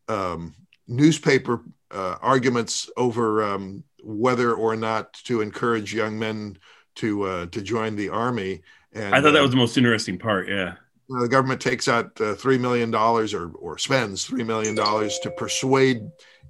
um, 0.09 0.53
newspaper 0.87 1.63
uh, 1.91 2.17
arguments 2.21 2.89
over 2.97 3.43
um, 3.43 3.83
whether 4.03 4.53
or 4.53 4.75
not 4.75 5.13
to 5.13 5.41
encourage 5.41 5.93
young 5.93 6.19
men 6.19 6.57
to 6.95 7.23
uh, 7.23 7.45
to 7.47 7.61
join 7.61 7.95
the 7.95 8.09
army. 8.09 8.61
And 8.93 9.15
I 9.15 9.21
thought 9.21 9.31
that 9.31 9.39
uh, 9.39 9.43
was 9.43 9.51
the 9.51 9.57
most 9.57 9.77
interesting 9.77 10.17
part. 10.17 10.49
Yeah. 10.49 10.75
the 11.07 11.27
government 11.27 11.61
takes 11.61 11.87
out 11.87 12.19
uh, 12.19 12.33
three 12.33 12.57
million 12.57 12.91
dollars 12.91 13.33
or 13.33 13.51
or 13.51 13.77
spends 13.77 14.25
three 14.25 14.43
million 14.43 14.75
dollars 14.75 15.19
to 15.19 15.31
persuade 15.31 16.01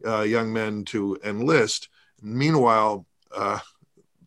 uh, 0.05 0.21
young 0.21 0.51
men 0.51 0.85
to 0.85 1.17
enlist. 1.23 1.89
Meanwhile, 2.21 3.05
uh, 3.35 3.59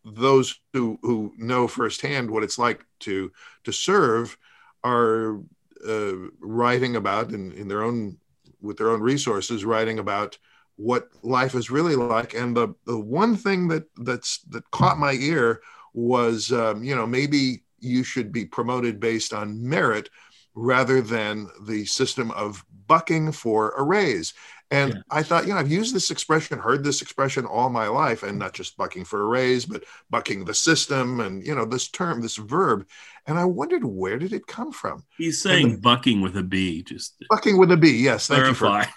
those 0.04 0.60
who 0.72 0.98
who 1.02 1.32
know 1.36 1.66
firsthand 1.66 2.30
what 2.30 2.42
it's 2.42 2.58
like 2.58 2.84
to 3.00 3.32
to 3.64 3.72
serve 3.72 4.36
are 4.84 5.40
uh, 5.86 6.14
writing 6.40 6.96
about 6.96 7.32
in, 7.32 7.52
in 7.52 7.68
their 7.68 7.82
own 7.82 8.18
with 8.62 8.76
their 8.78 8.90
own 8.90 9.00
resources, 9.00 9.64
writing 9.64 9.98
about 9.98 10.38
what 10.76 11.08
life 11.22 11.54
is 11.54 11.70
really 11.70 11.96
like. 11.96 12.34
And 12.34 12.56
the 12.56 12.74
the 12.86 12.98
one 12.98 13.36
thing 13.36 13.68
that 13.68 13.84
that's 13.96 14.38
that 14.50 14.70
caught 14.70 14.98
my 14.98 15.12
ear 15.12 15.60
was 15.94 16.52
um, 16.52 16.82
you 16.82 16.94
know 16.94 17.06
maybe 17.06 17.64
you 17.78 18.04
should 18.04 18.32
be 18.32 18.44
promoted 18.44 19.00
based 19.00 19.32
on 19.32 19.68
merit 19.68 20.08
rather 20.54 21.00
than 21.00 21.48
the 21.62 21.84
system 21.86 22.30
of 22.32 22.64
bucking 22.86 23.32
for 23.32 23.70
a 23.76 23.82
raise. 23.82 24.34
And 24.72 24.94
Yeah. 24.94 25.00
I 25.10 25.22
thought, 25.22 25.46
you 25.46 25.52
know, 25.52 25.58
I've 25.58 25.70
used 25.70 25.94
this 25.94 26.10
expression, 26.10 26.58
heard 26.58 26.82
this 26.82 27.02
expression 27.02 27.44
all 27.44 27.68
my 27.68 27.88
life, 27.88 28.22
and 28.22 28.38
not 28.38 28.54
just 28.54 28.74
bucking 28.78 29.04
for 29.04 29.20
a 29.20 29.26
raise, 29.26 29.66
but 29.66 29.84
bucking 30.08 30.46
the 30.46 30.54
system 30.54 31.20
and, 31.20 31.46
you 31.46 31.54
know, 31.54 31.66
this 31.66 31.88
term, 31.88 32.22
this 32.22 32.36
verb. 32.36 32.86
And 33.26 33.38
I 33.38 33.44
wondered, 33.44 33.84
where 33.84 34.18
did 34.18 34.32
it 34.32 34.46
come 34.46 34.72
from? 34.72 35.04
He's 35.18 35.42
saying 35.42 35.80
bucking 35.80 36.22
with 36.22 36.38
a 36.38 36.42
B, 36.42 36.82
just 36.82 37.22
Bucking 37.28 37.58
with 37.58 37.70
a 37.70 37.76
B. 37.76 37.92
Yes. 37.98 38.28
Thank 38.28 38.46
you 38.46 38.54
for 38.54 38.68
clarify. 38.68 38.90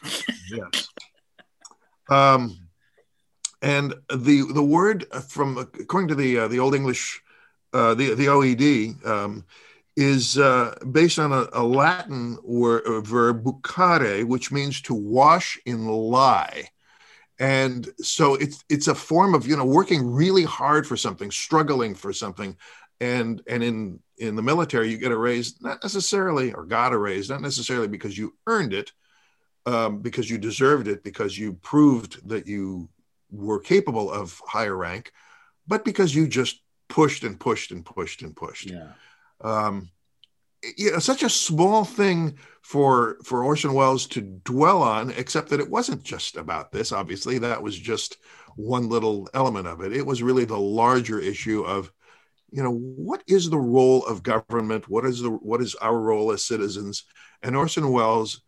yes. 0.49 0.87
Um, 2.09 2.57
and 3.61 3.93
the 4.13 4.43
the 4.53 4.63
word 4.63 5.05
from 5.27 5.57
according 5.57 6.07
to 6.09 6.15
the 6.15 6.39
uh, 6.39 6.47
the 6.47 6.59
Old 6.59 6.75
English, 6.75 7.21
uh, 7.73 7.95
the 7.95 8.13
the 8.13 8.27
OED 8.27 9.05
um, 9.05 9.43
is 9.95 10.37
uh, 10.37 10.75
based 10.91 11.19
on 11.19 11.31
a, 11.31 11.47
a 11.53 11.63
Latin 11.63 12.37
word 12.43 12.83
uh, 12.85 13.01
verb 13.01 13.43
bucare, 13.43 14.25
which 14.25 14.51
means 14.51 14.81
to 14.81 14.93
wash 14.93 15.57
in 15.65 15.87
lye. 15.87 16.69
And 17.39 17.89
so 18.01 18.35
it's 18.35 18.63
it's 18.69 18.87
a 18.87 18.95
form 18.95 19.33
of 19.35 19.47
you 19.47 19.55
know 19.55 19.65
working 19.65 20.09
really 20.09 20.43
hard 20.43 20.87
for 20.87 20.97
something, 20.97 21.31
struggling 21.31 21.95
for 21.95 22.13
something, 22.13 22.57
and 22.99 23.41
and 23.47 23.63
in 23.63 23.99
in 24.17 24.35
the 24.35 24.41
military 24.41 24.89
you 24.89 24.97
get 24.97 25.11
a 25.11 25.17
raise 25.17 25.61
not 25.61 25.83
necessarily 25.83 26.53
or 26.53 26.63
got 26.63 26.93
a 26.93 26.97
raise 26.97 27.29
not 27.29 27.41
necessarily 27.41 27.89
because 27.89 28.17
you 28.17 28.33
earned 28.47 28.73
it, 28.73 28.93
um, 29.65 29.99
because 29.99 30.29
you 30.29 30.37
deserved 30.37 30.87
it, 30.87 31.03
because 31.03 31.37
you 31.37 31.53
proved 31.53 32.27
that 32.29 32.47
you 32.47 32.89
were 33.31 33.59
capable 33.59 34.09
of 34.09 34.41
higher 34.45 34.75
rank, 34.75 35.11
but 35.67 35.83
because 35.83 36.15
you 36.15 36.27
just 36.27 36.61
pushed 36.87 37.23
and 37.23 37.39
pushed 37.39 37.71
and 37.71 37.85
pushed 37.85 38.21
and 38.21 38.35
pushed. 38.35 38.69
Yeah. 38.69 38.89
Um, 39.41 39.89
you 40.77 40.91
know, 40.91 40.99
such 40.99 41.23
a 41.23 41.29
small 41.29 41.85
thing 41.85 42.37
for 42.61 43.17
for 43.23 43.43
Orson 43.43 43.73
Welles 43.73 44.07
to 44.07 44.21
dwell 44.21 44.81
on, 44.81 45.11
except 45.11 45.49
that 45.49 45.59
it 45.59 45.69
wasn't 45.69 46.03
just 46.03 46.35
about 46.37 46.71
this. 46.71 46.91
Obviously, 46.91 47.37
that 47.39 47.61
was 47.61 47.77
just 47.77 48.17
one 48.55 48.89
little 48.89 49.29
element 49.33 49.67
of 49.67 49.81
it. 49.81 49.93
It 49.93 50.05
was 50.05 50.23
really 50.23 50.45
the 50.45 50.57
larger 50.57 51.19
issue 51.19 51.63
of, 51.63 51.91
you 52.51 52.63
know, 52.63 52.71
what 52.73 53.23
is 53.27 53.49
the 53.49 53.59
role 53.59 54.05
of 54.05 54.23
government? 54.23 54.89
What 54.89 55.05
is 55.05 55.21
the 55.21 55.29
what 55.29 55.61
is 55.61 55.75
our 55.75 55.99
role 55.99 56.31
as 56.31 56.45
citizens? 56.45 57.03
And 57.43 57.55
Orson 57.55 57.91
Welles 57.91 58.41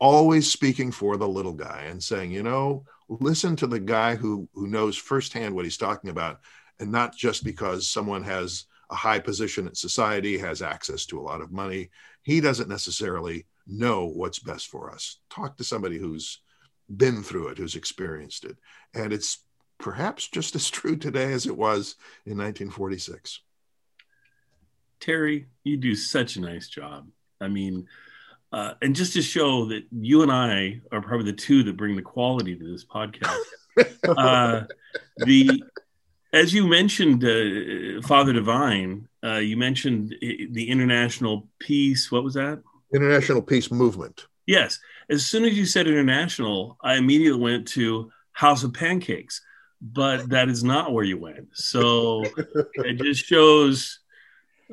always 0.00 0.50
speaking 0.50 0.92
for 0.92 1.16
the 1.16 1.28
little 1.28 1.52
guy 1.52 1.86
and 1.88 2.02
saying, 2.02 2.30
you 2.30 2.42
know, 2.42 2.84
listen 3.08 3.56
to 3.56 3.66
the 3.66 3.80
guy 3.80 4.14
who 4.14 4.48
who 4.54 4.66
knows 4.66 4.96
firsthand 4.96 5.54
what 5.54 5.64
he's 5.64 5.76
talking 5.76 6.10
about, 6.10 6.40
and 6.80 6.90
not 6.90 7.14
just 7.16 7.44
because 7.44 7.88
someone 7.88 8.22
has 8.22 8.64
a 8.90 8.94
high 8.94 9.18
position 9.18 9.66
in 9.66 9.74
society, 9.74 10.38
has 10.38 10.62
access 10.62 11.06
to 11.06 11.18
a 11.18 11.22
lot 11.22 11.40
of 11.40 11.52
money. 11.52 11.90
He 12.22 12.40
doesn't 12.40 12.68
necessarily 12.68 13.46
know 13.66 14.06
what's 14.06 14.38
best 14.38 14.68
for 14.68 14.90
us. 14.90 15.18
Talk 15.30 15.56
to 15.58 15.64
somebody 15.64 15.98
who's 15.98 16.40
been 16.94 17.22
through 17.22 17.48
it, 17.48 17.58
who's 17.58 17.76
experienced 17.76 18.44
it. 18.44 18.56
And 18.94 19.12
it's 19.12 19.44
perhaps 19.78 20.28
just 20.28 20.54
as 20.54 20.70
true 20.70 20.96
today 20.96 21.32
as 21.32 21.46
it 21.46 21.56
was 21.56 21.96
in 22.24 22.38
1946. 22.38 23.40
Terry, 25.00 25.46
you 25.62 25.76
do 25.76 25.94
such 25.94 26.36
a 26.36 26.40
nice 26.40 26.68
job. 26.68 27.08
I 27.40 27.48
mean, 27.48 27.86
uh, 28.52 28.74
and 28.82 28.96
just 28.96 29.12
to 29.12 29.22
show 29.22 29.66
that 29.66 29.84
you 29.92 30.22
and 30.22 30.32
I 30.32 30.80
are 30.90 31.02
probably 31.02 31.30
the 31.30 31.36
two 31.36 31.62
that 31.64 31.76
bring 31.76 31.94
the 31.94 32.02
quality 32.02 32.56
to 32.56 32.72
this 32.72 32.84
podcast. 32.84 33.38
uh, 34.08 34.62
the 35.18 35.62
as 36.32 36.52
you 36.52 36.66
mentioned, 36.66 37.24
uh, 37.24 38.06
Father 38.06 38.32
Divine, 38.32 39.08
uh, 39.24 39.36
you 39.36 39.56
mentioned 39.56 40.14
the 40.20 40.68
international 40.68 41.48
peace. 41.58 42.12
What 42.12 42.24
was 42.24 42.34
that? 42.34 42.62
International 42.92 43.42
Peace 43.42 43.70
Movement. 43.70 44.26
Yes. 44.46 44.78
As 45.10 45.26
soon 45.26 45.44
as 45.44 45.56
you 45.56 45.66
said 45.66 45.86
international, 45.86 46.76
I 46.82 46.96
immediately 46.96 47.40
went 47.40 47.68
to 47.68 48.10
House 48.32 48.62
of 48.62 48.72
Pancakes, 48.72 49.42
but 49.80 50.28
that 50.30 50.48
is 50.48 50.62
not 50.62 50.92
where 50.92 51.04
you 51.04 51.18
went. 51.18 51.48
So 51.54 52.24
it 52.74 52.94
just 52.98 53.24
shows 53.24 54.00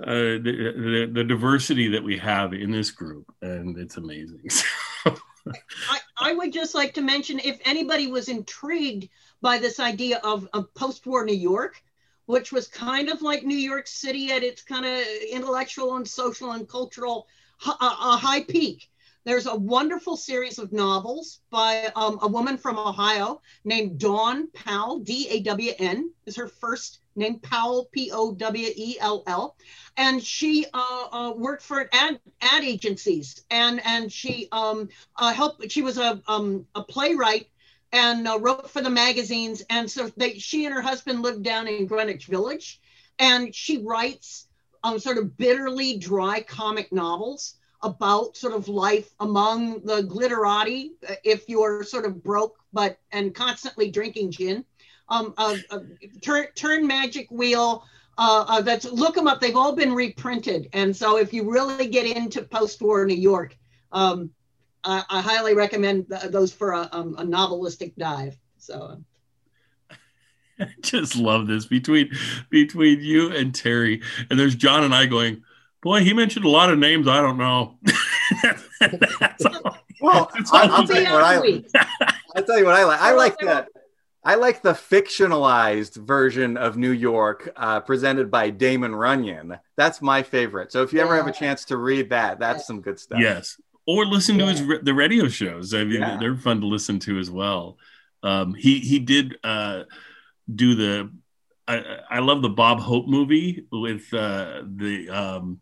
uh, 0.01 0.05
the, 0.05 0.73
the, 0.75 1.11
the 1.13 1.23
diversity 1.23 1.87
that 1.89 2.03
we 2.03 2.17
have 2.17 2.53
in 2.53 2.71
this 2.71 2.91
group, 2.91 3.33
and 3.41 3.77
it's 3.77 3.97
amazing. 3.97 4.43
I, 5.05 5.99
I 6.17 6.33
would 6.33 6.51
just 6.51 6.75
like 6.75 6.93
to 6.95 7.01
mention 7.01 7.39
if 7.39 7.59
anybody 7.65 8.07
was 8.07 8.29
intrigued 8.29 9.09
by 9.45 9.59
this 9.59 9.79
idea 9.79 10.19
of, 10.23 10.49
of 10.53 10.73
post 10.73 11.05
war 11.05 11.23
New 11.23 11.41
York, 11.53 11.73
which 12.25 12.51
was 12.51 12.67
kind 12.67 13.09
of 13.09 13.21
like 13.21 13.43
New 13.43 13.61
York 13.71 13.85
City 13.85 14.31
at 14.31 14.41
its 14.41 14.63
kind 14.63 14.85
of 14.87 14.97
intellectual 15.31 15.97
and 15.97 16.07
social 16.07 16.53
and 16.53 16.67
cultural 16.67 17.27
a 17.63 18.17
high 18.27 18.43
peak. 18.43 18.89
There's 19.23 19.45
a 19.45 19.55
wonderful 19.55 20.17
series 20.17 20.57
of 20.57 20.73
novels 20.73 21.41
by 21.51 21.91
um, 21.95 22.17
a 22.23 22.27
woman 22.27 22.57
from 22.57 22.79
Ohio 22.79 23.41
named 23.63 23.99
Dawn 23.99 24.47
Powell, 24.47 24.97
D 24.99 25.27
A 25.29 25.41
W 25.41 25.73
N 25.77 26.11
is 26.25 26.35
her 26.35 26.47
first 26.47 27.01
name, 27.15 27.37
Powell, 27.39 27.87
P 27.91 28.09
O 28.11 28.33
W 28.33 28.69
E 28.75 28.97
L 28.99 29.23
L. 29.27 29.55
And 29.95 30.23
she 30.23 30.65
uh, 30.73 31.05
uh, 31.11 31.33
worked 31.35 31.63
for 31.63 31.87
ad, 31.93 32.19
ad 32.41 32.63
agencies 32.63 33.45
and, 33.51 33.79
and 33.85 34.11
she 34.11 34.47
um, 34.51 34.89
uh, 35.17 35.31
helped, 35.31 35.71
she 35.71 35.83
was 35.83 35.99
a, 35.99 36.19
um, 36.27 36.65
a 36.73 36.81
playwright 36.81 37.47
and 37.95 38.27
uh, 38.27 38.37
wrote 38.39 38.69
for 38.69 38.81
the 38.81 38.89
magazines. 38.89 39.63
And 39.69 39.89
so 39.89 40.11
they, 40.17 40.33
she 40.37 40.65
and 40.65 40.75
her 40.75 40.81
husband 40.81 41.21
lived 41.21 41.43
down 41.43 41.67
in 41.67 41.87
Greenwich 41.87 42.25
Village. 42.25 42.81
And 43.17 43.55
she 43.55 43.81
writes 43.81 44.47
um, 44.83 44.99
sort 44.99 45.17
of 45.17 45.37
bitterly 45.37 45.97
dry 45.97 46.41
comic 46.41 46.91
novels 46.91 47.55
about 47.81 48.35
sort 48.35 48.53
of 48.53 48.67
life 48.67 49.09
among 49.21 49.81
the 49.85 50.03
glitterati, 50.03 50.91
uh, 51.07 51.15
if 51.23 51.47
you're 51.47 51.83
sort 51.83 52.05
of 52.05 52.21
broke 52.21 52.57
but 52.73 52.99
and 53.13 53.33
constantly 53.33 53.89
drinking 53.89 54.31
gin. 54.31 54.65
Um, 55.07 55.33
uh, 55.37 55.55
uh, 55.69 55.79
turn 56.21 56.47
turn 56.55 56.85
magic 56.85 57.31
wheel. 57.31 57.85
Uh, 58.17 58.61
that's 58.61 58.85
look 58.85 59.15
them 59.15 59.27
up. 59.27 59.39
They've 59.39 59.55
all 59.55 59.75
been 59.75 59.93
reprinted, 59.93 60.69
and 60.73 60.95
so 60.95 61.17
if 61.17 61.33
you 61.33 61.49
really 61.51 61.87
get 61.87 62.05
into 62.05 62.41
post-war 62.41 63.05
New 63.05 63.13
York, 63.13 63.57
um, 63.91 64.31
I, 64.85 65.03
I 65.09 65.21
highly 65.21 65.55
recommend 65.55 66.09
th- 66.09 66.31
those 66.31 66.53
for 66.53 66.71
a, 66.71 66.87
um, 66.91 67.15
a 67.17 67.23
novelistic 67.23 67.95
dive. 67.97 68.37
So. 68.57 69.01
I 70.59 70.67
just 70.81 71.15
love 71.15 71.47
this 71.47 71.65
between 71.65 72.11
between 72.49 73.01
you 73.01 73.31
and 73.31 73.53
Terry, 73.53 74.01
and 74.29 74.39
there's 74.39 74.55
John 74.55 74.83
and 74.83 74.95
I 74.95 75.05
going. 75.05 75.43
Boy, 75.81 75.99
he 75.99 76.13
mentioned 76.13 76.45
a 76.45 76.49
lot 76.49 76.71
of 76.71 76.79
names 76.79 77.07
I 77.07 77.21
don't 77.21 77.37
know. 77.37 77.77
That's 79.19 79.45
all. 79.45 79.77
Well, 80.01 80.31
That's 80.33 80.51
I, 80.51 80.61
all 80.61 80.71
I'll 80.71 80.81
I'm 80.81 80.87
tell 80.87 81.01
you 81.01 81.11
what 81.11 81.23
I. 81.23 82.13
I'll 82.35 82.43
tell 82.43 82.57
you 82.57 82.65
what 82.65 82.75
I 82.75 82.83
like. 82.85 83.01
I 83.01 83.11
like 83.11 83.37
that. 83.39 83.67
I 84.23 84.35
like 84.35 84.63
the 84.63 84.73
fictionalized 84.73 85.97
version 85.97 86.57
of 86.57 86.77
New 86.77 86.91
York 86.91 87.51
uh, 87.55 87.79
presented 87.81 88.31
by 88.31 88.49
Damon 88.49 88.95
Runyon. 88.95 89.59
That's 89.77 90.01
my 90.01 90.23
favorite. 90.23 90.71
So 90.71 90.81
if 90.81 90.91
you 90.91 90.99
ever 90.99 91.15
have 91.15 91.27
a 91.27 91.31
chance 91.31 91.65
to 91.65 91.77
read 91.77 92.09
that, 92.09 92.39
that's 92.39 92.65
some 92.65 92.81
good 92.81 92.99
stuff. 92.99 93.19
Yes, 93.21 93.61
or 93.87 94.05
listen 94.05 94.37
to 94.39 94.47
his 94.47 94.61
the 94.83 94.93
radio 94.93 95.27
shows. 95.27 95.73
I 95.73 95.83
mean, 95.83 96.01
Yeah. 96.01 96.17
they're 96.19 96.35
fun 96.37 96.61
to 96.61 96.67
listen 96.67 96.99
to 97.01 97.19
as 97.19 97.29
well. 97.29 97.77
Um, 98.23 98.53
he 98.53 98.79
he 98.79 98.99
did 98.99 99.37
uh, 99.43 99.83
do 100.53 100.75
the. 100.75 101.11
I, 101.67 101.83
I 102.09 102.19
love 102.19 102.41
the 102.43 102.49
Bob 102.49 102.79
Hope 102.79 103.07
movie 103.07 103.65
with 103.71 104.13
uh, 104.13 104.61
the 104.65 105.09
um, 105.09 105.61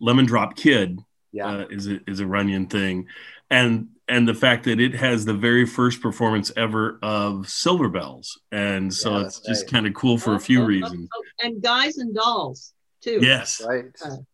Lemon 0.00 0.26
Drop 0.26 0.56
Kid. 0.56 0.98
Yeah. 1.32 1.48
uh, 1.48 1.66
is 1.68 1.86
a, 1.86 2.00
is 2.10 2.20
a 2.20 2.26
Runyon 2.26 2.66
thing, 2.68 3.08
and 3.50 3.88
and 4.08 4.26
the 4.26 4.32
fact 4.34 4.64
that 4.64 4.80
it 4.80 4.94
has 4.94 5.24
the 5.26 5.34
very 5.34 5.66
first 5.66 6.00
performance 6.00 6.50
ever 6.56 6.98
of 7.02 7.48
Silver 7.50 7.90
Bells, 7.90 8.40
and 8.52 8.92
so 8.94 9.18
Yeah, 9.18 9.26
it's 9.26 9.40
just 9.40 9.64
right. 9.64 9.70
kind 9.72 9.86
of 9.86 9.92
cool 9.92 10.16
for 10.16 10.34
a 10.34 10.40
few 10.40 10.64
reasons. 10.64 11.08
Oh, 11.14 11.22
and 11.42 11.60
guys 11.62 11.98
and 11.98 12.14
dolls 12.14 12.72
too. 13.02 13.18
Yes. 13.20 13.60
Right. 13.68 13.84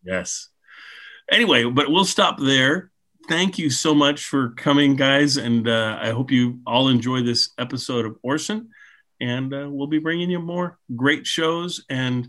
Yes. 0.04 0.48
anyway, 1.30 1.64
but 1.64 1.90
we'll 1.90 2.04
stop 2.04 2.38
there. 2.38 2.91
Thank 3.28 3.58
you 3.58 3.70
so 3.70 3.94
much 3.94 4.24
for 4.24 4.50
coming, 4.50 4.96
guys, 4.96 5.36
and 5.36 5.68
uh, 5.68 5.96
I 6.00 6.10
hope 6.10 6.32
you 6.32 6.60
all 6.66 6.88
enjoy 6.88 7.22
this 7.22 7.50
episode 7.56 8.04
of 8.04 8.16
Orson. 8.22 8.70
And 9.20 9.54
uh, 9.54 9.68
we'll 9.70 9.86
be 9.86 10.00
bringing 10.00 10.28
you 10.28 10.40
more 10.40 10.78
great 10.96 11.26
shows. 11.26 11.84
And 11.88 12.28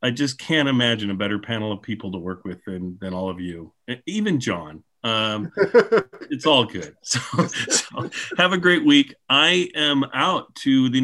I 0.00 0.12
just 0.12 0.38
can't 0.38 0.68
imagine 0.68 1.10
a 1.10 1.16
better 1.16 1.40
panel 1.40 1.72
of 1.72 1.82
people 1.82 2.12
to 2.12 2.18
work 2.18 2.44
with 2.44 2.64
than, 2.64 2.96
than 3.00 3.12
all 3.12 3.28
of 3.28 3.40
you, 3.40 3.72
even 4.06 4.38
John. 4.38 4.84
Um, 5.02 5.50
it's 6.30 6.46
all 6.46 6.64
good. 6.64 6.96
So, 7.10 7.20
so, 7.46 8.10
have 8.36 8.52
a 8.52 8.58
great 8.58 8.84
week. 8.84 9.14
I 9.28 9.68
am 9.74 10.04
out 10.14 10.54
to 10.56 10.88
the 10.90 10.98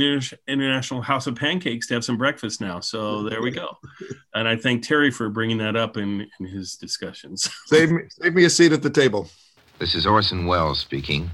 International 0.47 1.03
House 1.03 1.27
of 1.27 1.35
Pancakes 1.35 1.89
to 1.89 1.95
have 1.95 2.05
some 2.05 2.17
breakfast 2.17 2.61
now. 2.61 2.81
So 2.81 3.25
there 3.25 3.43
we 3.43 3.51
go. 3.51 3.77
And 4.35 4.47
I 4.47 4.57
thank 4.57 4.87
Terry 4.87 5.11
for 5.11 5.29
bringing 5.29 5.59
that 5.59 5.75
up 5.75 5.97
in, 5.97 6.29
in 6.39 6.47
his 6.47 6.77
discussions. 6.77 7.51
Save 7.67 7.91
me, 7.91 8.03
save 8.09 8.35
me 8.35 8.45
a 8.45 8.51
seat 8.51 8.73
at 8.73 8.83
the 8.83 8.91
table. 8.91 9.29
This 9.79 9.95
is 9.95 10.07
Orson 10.07 10.47
Welles 10.47 10.79
speaking. 10.79 11.31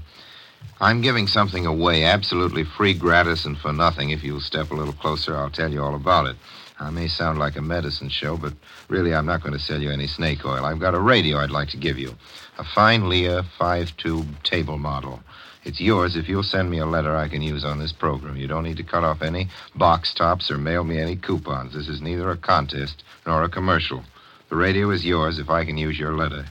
I'm 0.81 1.01
giving 1.01 1.27
something 1.27 1.65
away 1.65 2.03
absolutely 2.03 2.63
free, 2.63 2.93
gratis, 2.93 3.45
and 3.45 3.57
for 3.57 3.71
nothing. 3.71 4.09
If 4.09 4.23
you'll 4.23 4.41
step 4.41 4.71
a 4.71 4.75
little 4.75 4.93
closer, 4.93 5.37
I'll 5.37 5.49
tell 5.49 5.71
you 5.71 5.83
all 5.83 5.95
about 5.95 6.25
it. 6.25 6.35
I 6.79 6.89
may 6.89 7.07
sound 7.07 7.39
like 7.39 7.55
a 7.55 7.61
medicine 7.61 8.09
show, 8.09 8.35
but 8.35 8.53
really, 8.89 9.13
I'm 9.13 9.25
not 9.25 9.41
going 9.41 9.53
to 9.53 9.59
sell 9.59 9.81
you 9.81 9.91
any 9.91 10.07
snake 10.07 10.45
oil. 10.45 10.65
I've 10.65 10.79
got 10.79 10.95
a 10.95 10.99
radio 10.99 11.37
I'd 11.37 11.51
like 11.51 11.69
to 11.69 11.77
give 11.77 11.97
you 11.97 12.15
a 12.57 12.63
fine 12.63 13.09
Lear 13.09 13.43
five 13.57 13.95
tube 13.97 14.27
table 14.43 14.77
model. 14.77 15.19
It's 15.63 15.79
yours 15.79 16.15
if 16.15 16.27
you'll 16.27 16.43
send 16.43 16.69
me 16.69 16.79
a 16.79 16.85
letter 16.85 17.15
I 17.15 17.29
can 17.29 17.41
use 17.41 17.63
on 17.63 17.79
this 17.79 17.93
program. 17.93 18.35
You 18.35 18.47
don't 18.47 18.63
need 18.63 18.77
to 18.77 18.83
cut 18.83 19.03
off 19.03 19.21
any 19.21 19.47
box 19.75 20.13
tops 20.13 20.51
or 20.51 20.57
mail 20.57 20.83
me 20.83 20.99
any 20.99 21.15
coupons. 21.15 21.73
This 21.73 21.87
is 21.87 22.01
neither 22.01 22.29
a 22.29 22.37
contest 22.37 23.03
nor 23.25 23.43
a 23.43 23.49
commercial. 23.49 24.03
The 24.49 24.55
radio 24.57 24.91
is 24.91 25.05
yours 25.05 25.39
if 25.39 25.49
I 25.49 25.65
can 25.65 25.77
use 25.77 25.97
your 25.97 26.15
letter. 26.15 26.45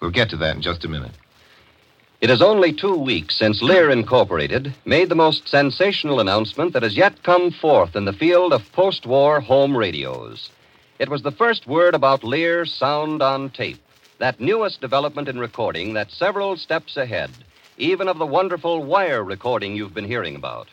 We'll 0.00 0.10
get 0.10 0.30
to 0.30 0.36
that 0.38 0.56
in 0.56 0.62
just 0.62 0.84
a 0.84 0.88
minute. 0.88 1.12
It 2.20 2.28
is 2.28 2.42
only 2.42 2.74
two 2.74 2.96
weeks 2.96 3.36
since 3.36 3.62
Lear 3.62 3.88
Incorporated 3.88 4.74
made 4.84 5.08
the 5.08 5.14
most 5.14 5.48
sensational 5.48 6.20
announcement 6.20 6.74
that 6.74 6.82
has 6.82 6.96
yet 6.96 7.22
come 7.22 7.50
forth 7.50 7.96
in 7.96 8.04
the 8.04 8.12
field 8.12 8.52
of 8.52 8.70
post 8.72 9.06
war 9.06 9.40
home 9.40 9.74
radios. 9.74 10.50
It 10.98 11.08
was 11.08 11.22
the 11.22 11.30
first 11.30 11.66
word 11.66 11.94
about 11.94 12.22
Lear 12.22 12.66
sound 12.66 13.22
on 13.22 13.48
tape, 13.48 13.80
that 14.20 14.38
newest 14.38 14.82
development 14.82 15.28
in 15.28 15.38
recording 15.38 15.94
that's 15.94 16.14
several 16.14 16.54
steps 16.54 16.98
ahead, 16.98 17.30
even 17.78 18.06
of 18.06 18.18
the 18.18 18.26
wonderful 18.26 18.84
wire 18.84 19.24
recording 19.24 19.74
you've 19.74 19.94
been 19.94 20.04
hearing 20.04 20.36
about. 20.36 20.68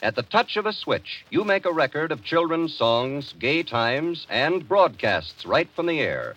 At 0.00 0.14
the 0.14 0.22
touch 0.22 0.56
of 0.56 0.64
a 0.64 0.72
switch, 0.72 1.24
you 1.28 1.42
make 1.42 1.66
a 1.66 1.72
record 1.72 2.12
of 2.12 2.22
children's 2.22 2.72
songs, 2.72 3.34
gay 3.40 3.64
times, 3.64 4.28
and 4.30 4.68
broadcasts 4.68 5.44
right 5.44 5.68
from 5.74 5.86
the 5.86 5.98
air. 5.98 6.36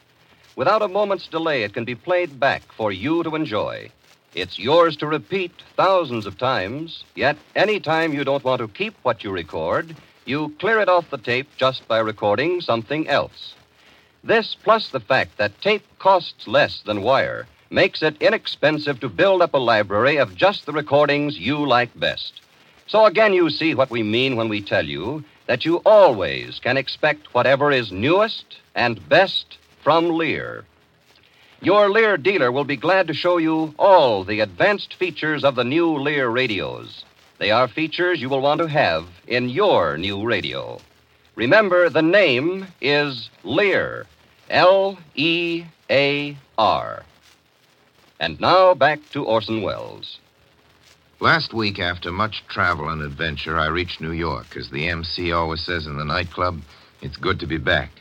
Without 0.56 0.82
a 0.82 0.88
moment's 0.88 1.28
delay, 1.28 1.62
it 1.62 1.76
can 1.76 1.86
be 1.86 1.94
played 1.94 2.40
back 2.40 2.64
for 2.76 2.92
you 2.92 3.22
to 3.22 3.36
enjoy. 3.36 3.92
It's 4.34 4.58
yours 4.58 4.98
to 4.98 5.06
repeat 5.06 5.52
thousands 5.76 6.26
of 6.26 6.40
times, 6.40 7.04
yet 7.14 7.38
any 7.56 7.80
time 7.80 8.14
you 8.14 8.24
don't 8.24 8.44
want 8.44 8.62
to 8.62 8.68
keep 8.68 8.96
what 9.04 9.24
you 9.24 9.30
record, 9.30 9.96
you 10.26 10.56
clear 10.60 10.80
it 10.80 10.90
off 10.90 11.12
the 11.12 11.20
tape 11.20 11.50
just 11.56 11.88
by 11.88 12.00
recording 12.00 12.62
something 12.62 13.08
else. 13.08 13.54
This, 14.24 14.56
plus 14.56 14.90
the 14.90 15.00
fact 15.00 15.38
that 15.38 15.62
tape 15.62 15.86
costs 16.00 16.48
less 16.48 16.82
than 16.82 17.02
wire, 17.02 17.48
makes 17.70 18.02
it 18.02 18.22
inexpensive 18.22 19.00
to 19.00 19.10
build 19.10 19.42
up 19.42 19.54
a 19.54 19.58
library 19.58 20.18
of 20.18 20.36
just 20.36 20.66
the 20.66 20.72
recordings 20.72 21.38
you 21.38 21.66
like 21.66 21.98
best. 22.00 22.42
So 22.88 23.06
again, 23.06 23.34
you 23.34 23.50
see 23.50 23.76
what 23.76 23.90
we 23.90 24.04
mean 24.04 24.36
when 24.36 24.50
we 24.50 24.62
tell 24.62 24.86
you 24.86 25.24
that 25.48 25.66
you 25.66 25.82
always 25.86 26.60
can 26.60 26.78
expect 26.78 27.34
whatever 27.34 27.72
is 27.72 27.92
newest 27.92 28.58
and 28.76 29.08
best 29.10 29.58
from 29.84 30.10
Lear. 30.10 30.66
Your 31.62 31.90
Lear 31.90 32.18
dealer 32.18 32.52
will 32.52 32.64
be 32.64 32.78
glad 32.78 33.08
to 33.08 33.14
show 33.14 33.38
you 33.38 33.74
all 33.80 34.24
the 34.24 34.42
advanced 34.42 34.94
features 34.94 35.44
of 35.44 35.56
the 35.56 35.64
new 35.64 35.98
Lear 35.98 36.30
radios. 36.30 37.04
They 37.40 37.52
are 37.52 37.68
features 37.68 38.22
you 38.22 38.30
will 38.30 38.42
want 38.42 38.60
to 38.60 38.68
have 38.68 39.08
in 39.28 39.50
your 39.50 39.98
new 39.98 40.24
radio. 40.24 40.80
Remember, 41.38 41.88
the 41.88 42.02
name 42.02 42.66
is 42.82 43.30
Lear. 43.44 44.08
L 44.50 44.98
E 45.14 45.66
A 45.88 46.36
R. 46.58 47.04
And 48.20 48.42
now 48.42 48.74
back 48.74 49.00
to 49.12 49.24
Orson 49.24 49.62
Welles. 49.62 50.18
Last 51.20 51.54
week, 51.54 51.78
after 51.78 52.12
much 52.12 52.44
travel 52.48 52.90
and 52.90 53.04
adventure, 53.04 53.60
I 53.60 53.68
reached 53.68 54.02
New 54.02 54.14
York. 54.14 54.58
As 54.58 54.72
the 54.72 54.90
MC 54.90 55.32
always 55.32 55.64
says 55.64 55.86
in 55.86 55.98
the 55.98 56.04
nightclub, 56.04 56.60
it's 57.04 57.18
good 57.18 57.40
to 57.42 57.46
be 57.46 57.60
back. 57.60 57.92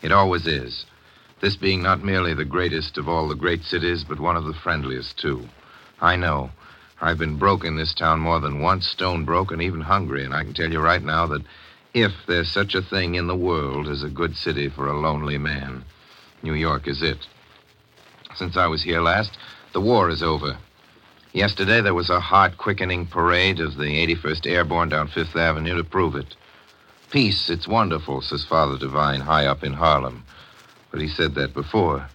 It 0.00 0.10
always 0.10 0.46
is. 0.46 0.86
This 1.42 1.56
being 1.56 1.82
not 1.82 2.02
merely 2.02 2.32
the 2.32 2.46
greatest 2.46 2.96
of 2.96 3.10
all 3.10 3.28
the 3.28 3.34
great 3.34 3.62
cities, 3.62 4.04
but 4.08 4.20
one 4.20 4.36
of 4.36 4.44
the 4.44 4.54
friendliest, 4.54 5.18
too. 5.18 5.46
I 6.00 6.16
know. 6.16 6.50
I've 7.02 7.18
been 7.18 7.36
broke 7.36 7.64
in 7.64 7.76
this 7.76 7.92
town 7.92 8.20
more 8.20 8.40
than 8.40 8.62
once, 8.62 8.86
stone 8.86 9.26
broke, 9.26 9.50
and 9.50 9.60
even 9.60 9.82
hungry, 9.82 10.24
and 10.24 10.32
I 10.32 10.44
can 10.44 10.54
tell 10.54 10.72
you 10.72 10.80
right 10.80 11.02
now 11.02 11.26
that 11.26 11.42
if 11.96 12.12
there's 12.28 12.50
such 12.50 12.74
a 12.74 12.82
thing 12.82 13.16
in 13.16 13.26
the 13.26 13.34
world 13.34 13.88
as 13.88 14.02
a 14.02 14.08
good 14.08 14.36
city 14.36 14.68
for 14.68 14.86
a 14.86 15.00
lonely 15.00 15.38
man, 15.38 15.84
New 16.42 16.54
York 16.54 16.86
is 16.86 17.02
it. 17.02 17.26
Since 18.36 18.56
I 18.56 18.66
was 18.66 18.82
here 18.82 19.00
last, 19.00 19.36
the 19.72 19.80
war 19.80 20.10
is 20.10 20.22
over. 20.22 20.58
Yesterday, 21.32 21.80
there 21.80 21.94
was 21.94 22.10
a 22.10 22.20
heart 22.20 22.58
quickening 22.58 23.06
parade 23.06 23.60
of 23.60 23.76
the 23.76 24.06
81st 24.06 24.46
Airborne 24.46 24.90
down 24.90 25.08
Fifth 25.08 25.34
Avenue 25.34 25.76
to 25.76 25.84
prove 25.84 26.14
it. 26.14 26.36
Peace, 27.10 27.50
it's 27.50 27.66
wonderful, 27.66 28.20
says 28.20 28.44
Father 28.44 28.78
Divine 28.78 29.20
high 29.20 29.46
up 29.46 29.64
in 29.64 29.72
Harlem 29.72 30.22
but 30.96 31.02
he 31.02 31.08
said 31.08 31.34
that 31.34 31.52
before. 31.52 32.08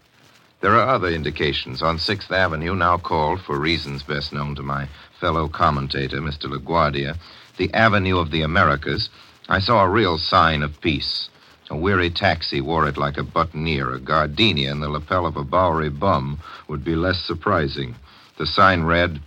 There 0.62 0.74
are 0.74 0.90
other 0.90 1.10
indications. 1.10 1.84
On 1.84 2.00
Sixth 2.00 2.32
Avenue, 2.32 2.74
now 2.74 2.98
called, 2.98 3.40
for 3.42 3.60
reasons 3.60 4.02
best 4.02 4.34
known 4.34 4.56
to 4.56 4.64
my 4.64 4.90
fellow 5.20 5.48
commentator, 5.48 6.18
Mr. 6.20 6.46
LaGuardia, 6.46 7.16
the 7.58 7.72
Avenue 7.76 8.18
of 8.18 8.32
the 8.32 8.42
Americas, 8.42 9.10
I 9.52 9.60
saw 9.60 9.84
a 9.84 9.90
real 9.90 10.18
sign 10.18 10.64
of 10.64 10.80
peace. 10.80 11.28
A 11.70 11.76
weary 11.76 12.10
taxi 12.10 12.62
wore 12.62 12.88
it 12.88 12.96
like 12.96 13.18
a 13.18 13.24
buttoneer. 13.24 13.94
A 13.94 14.00
gardenia 14.00 14.72
in 14.72 14.80
the 14.80 14.88
lapel 14.88 15.26
of 15.26 15.36
a 15.36 15.44
Bowery 15.44 15.90
bum 15.90 16.40
would 16.70 16.86
be 16.86 16.96
less 16.96 17.20
surprising. 17.20 17.96
The 18.38 18.48
sign 18.48 18.84
read, 18.84 19.20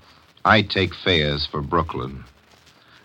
I 0.43 0.63
take 0.63 0.95
fares 0.95 1.45
for 1.45 1.61
Brooklyn. 1.61 2.25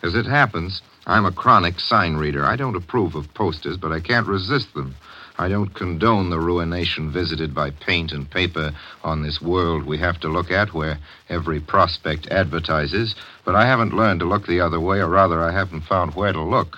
As 0.01 0.15
it 0.15 0.27
happens, 0.27 0.82
I'm 1.05 1.25
a 1.25 1.34
chronic 1.34 1.82
sign 1.82 2.15
reader. 2.15 2.45
I 2.45 2.55
don't 2.55 2.77
approve 2.77 3.15
of 3.15 3.34
posters, 3.34 3.75
but 3.75 3.91
I 3.91 3.99
can't 3.99 4.25
resist 4.25 4.73
them. 4.73 4.95
I 5.38 5.49
don't 5.49 5.73
condone 5.73 6.29
the 6.29 6.39
ruination 6.39 7.12
visited 7.12 7.53
by 7.53 7.71
paint 7.71 8.13
and 8.13 8.32
paper 8.32 8.71
on 9.03 9.23
this 9.23 9.41
world 9.41 9.84
we 9.84 9.97
have 9.97 10.21
to 10.21 10.29
look 10.29 10.51
at 10.51 10.73
where 10.73 10.99
every 11.27 11.60
prospect 11.60 12.27
advertises, 12.27 13.13
but 13.43 13.55
I 13.55 13.65
haven't 13.65 13.93
learned 13.93 14.21
to 14.21 14.25
look 14.25 14.47
the 14.47 14.62
other 14.62 14.79
way, 14.79 14.99
or 14.99 15.10
rather, 15.10 15.43
I 15.43 15.51
haven't 15.51 15.82
found 15.82 16.15
where 16.15 16.32
to 16.32 16.41
look. 16.41 16.77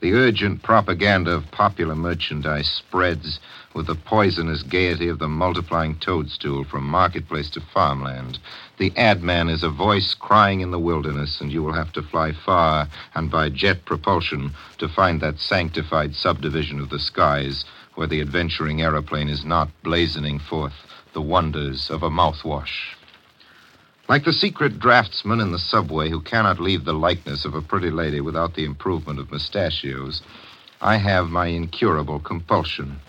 The 0.00 0.12
urgent 0.12 0.62
propaganda 0.62 1.32
of 1.32 1.50
popular 1.50 1.96
merchandise 1.96 2.70
spreads 2.70 3.40
with 3.74 3.88
the 3.88 3.96
poisonous 3.96 4.62
gaiety 4.62 5.08
of 5.08 5.18
the 5.18 5.28
multiplying 5.28 5.96
toadstool 5.96 6.62
from 6.62 6.84
marketplace 6.84 7.50
to 7.50 7.60
farmland. 7.60 8.38
The 8.78 8.92
ad 8.96 9.24
man 9.24 9.48
is 9.48 9.64
a 9.64 9.70
voice 9.70 10.14
crying 10.14 10.60
in 10.60 10.70
the 10.70 10.78
wilderness, 10.78 11.40
and 11.40 11.50
you 11.50 11.64
will 11.64 11.72
have 11.72 11.92
to 11.94 12.02
fly 12.02 12.30
far 12.30 12.88
and 13.16 13.28
by 13.28 13.48
jet 13.48 13.84
propulsion 13.84 14.52
to 14.78 14.88
find 14.88 15.20
that 15.20 15.40
sanctified 15.40 16.14
subdivision 16.14 16.78
of 16.78 16.90
the 16.90 17.00
skies 17.00 17.64
where 17.96 18.06
the 18.06 18.20
adventuring 18.20 18.80
aeroplane 18.80 19.28
is 19.28 19.44
not 19.44 19.68
blazoning 19.82 20.40
forth 20.40 20.74
the 21.12 21.20
wonders 21.20 21.90
of 21.90 22.04
a 22.04 22.10
mouthwash. 22.10 22.94
Like 24.08 24.24
the 24.24 24.32
secret 24.32 24.78
draftsman 24.78 25.38
in 25.38 25.52
the 25.52 25.58
subway 25.58 26.08
who 26.08 26.22
cannot 26.22 26.58
leave 26.58 26.86
the 26.86 26.94
likeness 26.94 27.44
of 27.44 27.54
a 27.54 27.60
pretty 27.60 27.90
lady 27.90 28.22
without 28.22 28.54
the 28.54 28.64
improvement 28.64 29.20
of 29.20 29.30
mustachios, 29.30 30.22
I 30.80 30.96
have 30.96 31.28
my 31.28 31.48
incurable 31.48 32.18
compulsion. 32.18 33.00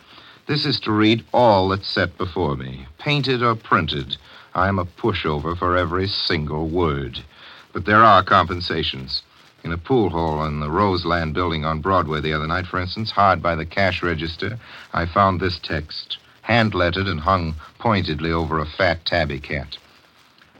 This 0.45 0.65
is 0.65 0.77
to 0.81 0.91
read 0.91 1.23
all 1.33 1.69
that's 1.69 1.87
set 1.87 2.17
before 2.17 2.57
me, 2.57 2.85
painted 2.97 3.41
or 3.41 3.55
printed. 3.55 4.17
I 4.53 4.67
am 4.67 4.77
a 4.77 4.83
pushover 4.83 5.57
for 5.57 5.77
every 5.77 6.05
single 6.09 6.67
word. 6.67 7.23
But 7.71 7.85
there 7.85 8.03
are 8.03 8.21
compensations. 8.21 9.21
In 9.63 9.71
a 9.71 9.77
pool 9.77 10.09
hall 10.09 10.43
in 10.43 10.59
the 10.59 10.69
Roseland 10.69 11.33
building 11.33 11.63
on 11.63 11.79
Broadway 11.79 12.19
the 12.19 12.33
other 12.33 12.47
night, 12.47 12.67
for 12.67 12.77
instance, 12.77 13.11
hard 13.11 13.41
by 13.41 13.55
the 13.55 13.65
cash 13.65 14.03
register, 14.03 14.59
I 14.91 15.05
found 15.05 15.39
this 15.39 15.59
text, 15.59 16.17
hand 16.41 16.73
lettered 16.73 17.07
and 17.07 17.21
hung 17.21 17.55
pointedly 17.77 18.33
over 18.33 18.59
a 18.59 18.65
fat 18.65 19.05
tabby 19.05 19.39
cat. 19.39 19.77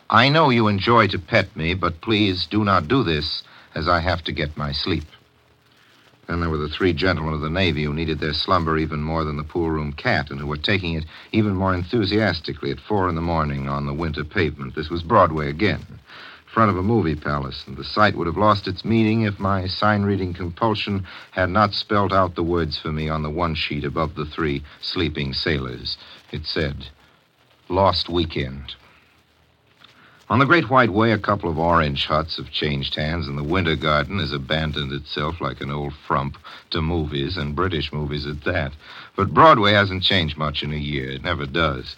I 0.10 0.30
know 0.30 0.50
you 0.50 0.67
enjoy 0.67 1.08
to 1.08 1.19
pet 1.19 1.56
me, 1.56 1.74
but 1.74 2.02
please 2.02 2.48
do 2.48 2.63
not 2.63 2.88
do 2.88 3.04
this, 3.04 3.43
as 3.76 3.88
I 3.88 4.00
have 4.00 4.24
to 4.24 4.32
get 4.32 4.58
my 4.58 4.72
sleep. 4.72 5.06
Then 6.28 6.39
there 6.39 6.50
were 6.50 6.58
the 6.58 6.69
three 6.69 6.93
gentlemen 6.93 7.34
of 7.34 7.41
the 7.41 7.50
Navy 7.50 7.84
who 7.84 7.93
needed 7.93 8.19
their 8.19 8.34
slumber 8.34 8.78
even 8.78 9.02
more 9.02 9.24
than 9.24 9.38
the 9.38 9.43
poolroom 9.43 9.93
cat, 9.93 10.30
and 10.30 10.39
who 10.39 10.48
were 10.48 10.58
taking 10.58 10.93
it 10.93 11.06
even 11.32 11.56
more 11.56 11.74
enthusiastically 11.74 12.72
at 12.72 12.80
four 12.80 13.10
in 13.10 13.15
the 13.15 13.22
morning 13.22 13.67
on 13.67 13.86
the 13.86 13.93
winter 13.93 14.24
pavement. 14.24 14.76
This 14.76 14.89
was 14.89 15.04
Broadway 15.04 15.50
again 15.50 15.86
front 16.50 16.72
of 16.72 16.78
a 16.78 16.84
movie 16.84 17.15
palace, 17.15 17.63
and 17.67 17.78
the 17.78 17.84
sight 17.84 18.15
would 18.15 18.26
have 18.26 18.38
lost 18.38 18.67
its 18.67 18.84
meaning 18.84 19.22
if 19.22 19.39
my 19.39 19.67
sign 19.67 20.02
reading 20.02 20.34
compulsion 20.34 21.06
had 21.32 21.50
not 21.50 21.74
spelled 21.74 22.12
out 22.12 22.36
the 22.36 22.43
words 22.43 22.78
for 22.78 22.91
me 22.91 23.08
on 23.08 23.22
the 23.22 23.30
one 23.30 23.54
sheet 23.54 23.84
above 23.84 24.15
the 24.15 24.26
three 24.26 24.63
sleeping 24.82 25.32
sailors. 25.32 25.98
It 26.32 26.45
said, 26.45 26.88
Lost 27.69 28.10
Weekend. 28.10 28.74
On 30.30 30.38
the 30.38 30.46
Great 30.46 30.70
White 30.70 30.92
Way, 30.92 31.12
a 31.12 31.18
couple 31.18 31.50
of 31.50 31.58
orange 31.58 32.06
huts 32.06 32.38
have 32.38 32.52
changed 32.52 32.94
hands, 32.94 33.28
and 33.28 33.36
the 33.36 33.44
Winter 33.44 33.76
Garden 33.76 34.20
has 34.20 34.32
abandoned 34.32 34.94
itself 34.94 35.42
like 35.42 35.60
an 35.60 35.72
old 35.72 35.94
frump 36.06 36.38
to 36.70 36.84
movies, 36.84 37.36
and 37.36 37.56
British 37.56 37.92
movies 37.92 38.28
at 38.28 38.44
that. 38.44 38.74
But 39.15 39.34
Broadway 39.34 39.74
hasn't 39.74 40.04
changed 40.04 40.38
much 40.38 40.62
in 40.62 40.72
a 40.72 40.78
year. 40.78 41.10
It 41.10 41.24
never 41.24 41.48
does. 41.48 41.96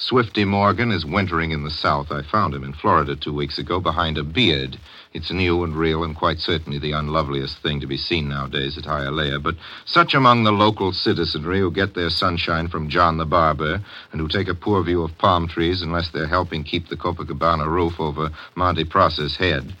Swifty 0.00 0.44
Morgan 0.44 0.92
is 0.92 1.04
wintering 1.04 1.50
in 1.50 1.64
the 1.64 1.72
South. 1.72 2.12
I 2.12 2.22
found 2.22 2.54
him 2.54 2.62
in 2.62 2.72
Florida 2.72 3.16
two 3.16 3.32
weeks 3.32 3.58
ago 3.58 3.80
behind 3.80 4.16
a 4.16 4.22
beard. 4.22 4.78
It's 5.12 5.32
new 5.32 5.64
and 5.64 5.74
real 5.74 6.04
and 6.04 6.14
quite 6.14 6.38
certainly 6.38 6.78
the 6.78 6.94
unloveliest 6.94 7.58
thing 7.58 7.80
to 7.80 7.86
be 7.88 7.96
seen 7.96 8.28
nowadays 8.28 8.78
at 8.78 8.84
Hialeah. 8.84 9.42
But 9.42 9.56
such 9.86 10.14
among 10.14 10.44
the 10.44 10.52
local 10.52 10.92
citizenry 10.92 11.58
who 11.58 11.72
get 11.72 11.94
their 11.94 12.10
sunshine 12.10 12.68
from 12.68 12.88
John 12.88 13.18
the 13.18 13.26
Barber 13.26 13.82
and 14.12 14.20
who 14.20 14.28
take 14.28 14.46
a 14.46 14.54
poor 14.54 14.84
view 14.84 15.02
of 15.02 15.18
palm 15.18 15.48
trees 15.48 15.82
unless 15.82 16.10
they're 16.10 16.28
helping 16.28 16.62
keep 16.62 16.88
the 16.88 16.96
Copacabana 16.96 17.66
roof 17.66 17.98
over 17.98 18.30
Monte 18.54 18.84
Proser's 18.84 19.36
head 19.36 19.74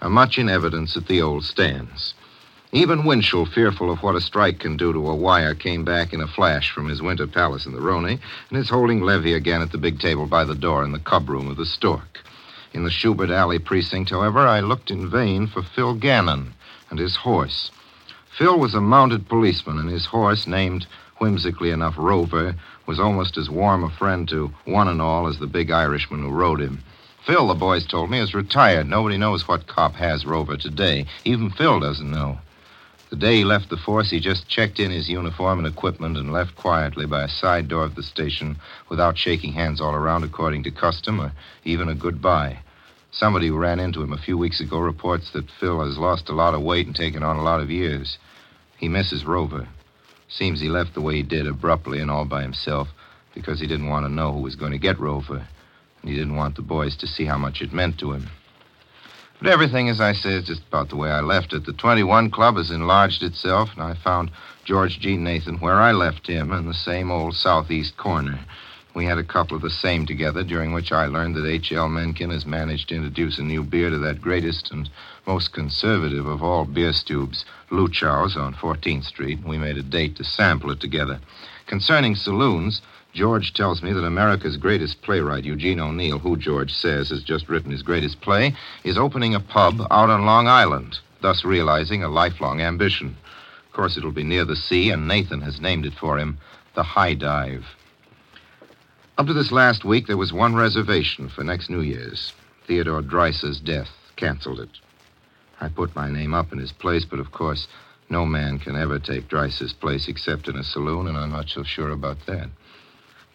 are 0.00 0.08
much 0.08 0.38
in 0.38 0.48
evidence 0.48 0.96
at 0.96 1.08
the 1.08 1.20
old 1.20 1.44
stands. 1.44 2.14
Even 2.70 3.06
Winchell, 3.06 3.46
fearful 3.46 3.90
of 3.90 4.02
what 4.02 4.14
a 4.14 4.20
strike 4.20 4.58
can 4.58 4.76
do 4.76 4.92
to 4.92 5.08
a 5.08 5.14
wire, 5.14 5.54
came 5.54 5.86
back 5.86 6.12
in 6.12 6.20
a 6.20 6.26
flash 6.26 6.70
from 6.70 6.86
his 6.86 7.00
winter 7.00 7.26
palace 7.26 7.64
in 7.64 7.72
the 7.72 7.80
Roney 7.80 8.18
and 8.50 8.58
is 8.58 8.68
holding 8.68 9.00
levee 9.00 9.32
again 9.32 9.62
at 9.62 9.72
the 9.72 9.78
big 9.78 9.98
table 9.98 10.26
by 10.26 10.44
the 10.44 10.54
door 10.54 10.84
in 10.84 10.92
the 10.92 10.98
cub 10.98 11.30
room 11.30 11.48
of 11.48 11.56
the 11.56 11.64
Stork. 11.64 12.20
In 12.74 12.84
the 12.84 12.90
Shubert 12.90 13.30
Alley 13.30 13.58
precinct, 13.58 14.10
however, 14.10 14.40
I 14.40 14.60
looked 14.60 14.90
in 14.90 15.08
vain 15.08 15.46
for 15.46 15.62
Phil 15.62 15.94
Gannon 15.94 16.52
and 16.90 16.98
his 16.98 17.16
horse. 17.16 17.70
Phil 18.36 18.58
was 18.58 18.74
a 18.74 18.82
mounted 18.82 19.30
policeman, 19.30 19.78
and 19.78 19.88
his 19.88 20.04
horse, 20.04 20.46
named 20.46 20.86
whimsically 21.16 21.70
enough 21.70 21.94
Rover, 21.96 22.54
was 22.84 23.00
almost 23.00 23.38
as 23.38 23.48
warm 23.48 23.82
a 23.82 23.88
friend 23.88 24.28
to 24.28 24.52
one 24.66 24.88
and 24.88 25.00
all 25.00 25.26
as 25.26 25.38
the 25.38 25.46
big 25.46 25.70
Irishman 25.70 26.20
who 26.20 26.28
rode 26.28 26.60
him. 26.60 26.84
Phil, 27.24 27.48
the 27.48 27.54
boys 27.54 27.86
told 27.86 28.10
me, 28.10 28.18
is 28.18 28.34
retired. 28.34 28.86
Nobody 28.86 29.16
knows 29.16 29.48
what 29.48 29.66
cop 29.66 29.94
has 29.94 30.26
Rover 30.26 30.58
today. 30.58 31.06
Even 31.24 31.48
Phil 31.48 31.80
doesn't 31.80 32.10
know. 32.10 32.38
The 33.10 33.16
day 33.16 33.36
he 33.36 33.44
left 33.44 33.70
the 33.70 33.78
force, 33.78 34.10
he 34.10 34.20
just 34.20 34.48
checked 34.48 34.78
in 34.78 34.90
his 34.90 35.08
uniform 35.08 35.58
and 35.58 35.66
equipment 35.66 36.18
and 36.18 36.30
left 36.30 36.56
quietly 36.56 37.06
by 37.06 37.24
a 37.24 37.28
side 37.28 37.66
door 37.66 37.84
of 37.84 37.94
the 37.94 38.02
station 38.02 38.58
without 38.90 39.16
shaking 39.16 39.54
hands 39.54 39.80
all 39.80 39.94
around 39.94 40.24
according 40.24 40.64
to 40.64 40.70
custom 40.70 41.18
or 41.18 41.32
even 41.64 41.88
a 41.88 41.94
goodbye. 41.94 42.58
Somebody 43.10 43.48
who 43.48 43.56
ran 43.56 43.80
into 43.80 44.02
him 44.02 44.12
a 44.12 44.18
few 44.18 44.36
weeks 44.36 44.60
ago 44.60 44.78
reports 44.78 45.30
that 45.30 45.50
Phil 45.50 45.80
has 45.80 45.96
lost 45.96 46.28
a 46.28 46.34
lot 46.34 46.52
of 46.52 46.60
weight 46.60 46.86
and 46.86 46.94
taken 46.94 47.22
on 47.22 47.36
a 47.36 47.42
lot 47.42 47.60
of 47.60 47.70
years. 47.70 48.18
He 48.76 48.88
misses 48.88 49.24
Rover. 49.24 49.66
Seems 50.28 50.60
he 50.60 50.68
left 50.68 50.92
the 50.92 51.00
way 51.00 51.14
he 51.16 51.22
did 51.22 51.46
abruptly 51.46 52.00
and 52.00 52.10
all 52.10 52.26
by 52.26 52.42
himself 52.42 52.88
because 53.34 53.58
he 53.58 53.66
didn't 53.66 53.88
want 53.88 54.04
to 54.04 54.12
know 54.12 54.32
who 54.32 54.40
was 54.40 54.54
going 54.54 54.72
to 54.72 54.78
get 54.78 55.00
Rover. 55.00 55.48
And 56.02 56.10
he 56.10 56.14
didn't 56.14 56.36
want 56.36 56.56
the 56.56 56.62
boys 56.62 56.94
to 56.98 57.06
see 57.06 57.24
how 57.24 57.38
much 57.38 57.62
it 57.62 57.72
meant 57.72 57.98
to 58.00 58.12
him. 58.12 58.28
But 59.40 59.52
everything, 59.52 59.88
as 59.88 60.00
I 60.00 60.14
say, 60.14 60.30
is 60.30 60.46
just 60.46 60.62
about 60.66 60.88
the 60.88 60.96
way 60.96 61.10
I 61.10 61.20
left 61.20 61.52
it. 61.52 61.64
The 61.64 61.72
21 61.72 62.30
Club 62.30 62.56
has 62.56 62.72
enlarged 62.72 63.22
itself, 63.22 63.70
and 63.74 63.82
I 63.82 63.94
found 63.94 64.32
George 64.64 64.98
G. 64.98 65.16
Nathan 65.16 65.58
where 65.58 65.76
I 65.80 65.92
left 65.92 66.26
him 66.26 66.52
in 66.52 66.66
the 66.66 66.74
same 66.74 67.10
old 67.12 67.36
southeast 67.36 67.96
corner. 67.96 68.40
We 68.94 69.04
had 69.04 69.18
a 69.18 69.22
couple 69.22 69.54
of 69.54 69.62
the 69.62 69.70
same 69.70 70.06
together, 70.06 70.42
during 70.42 70.72
which 70.72 70.90
I 70.90 71.06
learned 71.06 71.36
that 71.36 71.46
H.L. 71.46 71.88
Mencken 71.88 72.30
has 72.30 72.44
managed 72.44 72.88
to 72.88 72.96
introduce 72.96 73.38
a 73.38 73.42
new 73.42 73.62
beer 73.62 73.90
to 73.90 73.98
that 73.98 74.20
greatest 74.20 74.72
and 74.72 74.90
most 75.24 75.52
conservative 75.52 76.26
of 76.26 76.42
all 76.42 76.64
beer 76.64 76.92
stubes, 76.92 77.44
Luchow's 77.70 78.36
on 78.36 78.54
14th 78.54 79.04
Street. 79.04 79.38
and 79.38 79.48
We 79.48 79.56
made 79.56 79.78
a 79.78 79.82
date 79.82 80.16
to 80.16 80.24
sample 80.24 80.72
it 80.72 80.80
together. 80.80 81.20
Concerning 81.66 82.16
saloons, 82.16 82.82
George 83.18 83.52
tells 83.52 83.82
me 83.82 83.92
that 83.92 84.04
America's 84.04 84.56
greatest 84.56 85.02
playwright, 85.02 85.44
Eugene 85.44 85.80
O'Neill, 85.80 86.20
who 86.20 86.36
George 86.36 86.72
says 86.72 87.08
has 87.08 87.24
just 87.24 87.48
written 87.48 87.72
his 87.72 87.82
greatest 87.82 88.20
play, 88.20 88.54
is 88.84 88.96
opening 88.96 89.34
a 89.34 89.40
pub 89.40 89.80
out 89.90 90.08
on 90.08 90.24
Long 90.24 90.46
Island, 90.46 91.00
thus 91.20 91.44
realizing 91.44 92.04
a 92.04 92.08
lifelong 92.08 92.60
ambition. 92.60 93.16
Of 93.66 93.72
course, 93.72 93.96
it'll 93.96 94.12
be 94.12 94.22
near 94.22 94.44
the 94.44 94.54
sea, 94.54 94.92
and 94.92 95.08
Nathan 95.08 95.40
has 95.40 95.60
named 95.60 95.84
it 95.84 95.94
for 95.94 96.16
him 96.16 96.38
the 96.76 96.84
High 96.84 97.14
Dive. 97.14 97.66
Up 99.18 99.26
to 99.26 99.32
this 99.32 99.50
last 99.50 99.84
week, 99.84 100.06
there 100.06 100.16
was 100.16 100.32
one 100.32 100.54
reservation 100.54 101.28
for 101.28 101.42
next 101.42 101.68
New 101.68 101.80
Year's. 101.80 102.32
Theodore 102.68 103.02
Dreiser's 103.02 103.58
death 103.58 103.90
canceled 104.14 104.60
it. 104.60 104.70
I 105.60 105.70
put 105.70 105.96
my 105.96 106.08
name 106.08 106.34
up 106.34 106.52
in 106.52 106.60
his 106.60 106.70
place, 106.70 107.04
but 107.04 107.18
of 107.18 107.32
course, 107.32 107.66
no 108.08 108.24
man 108.24 108.60
can 108.60 108.76
ever 108.76 109.00
take 109.00 109.26
Dreiser's 109.26 109.72
place 109.72 110.06
except 110.06 110.46
in 110.46 110.54
a 110.54 110.62
saloon, 110.62 111.08
and 111.08 111.16
I'm 111.16 111.32
not 111.32 111.48
so 111.48 111.64
sure 111.64 111.90
about 111.90 112.24
that. 112.26 112.48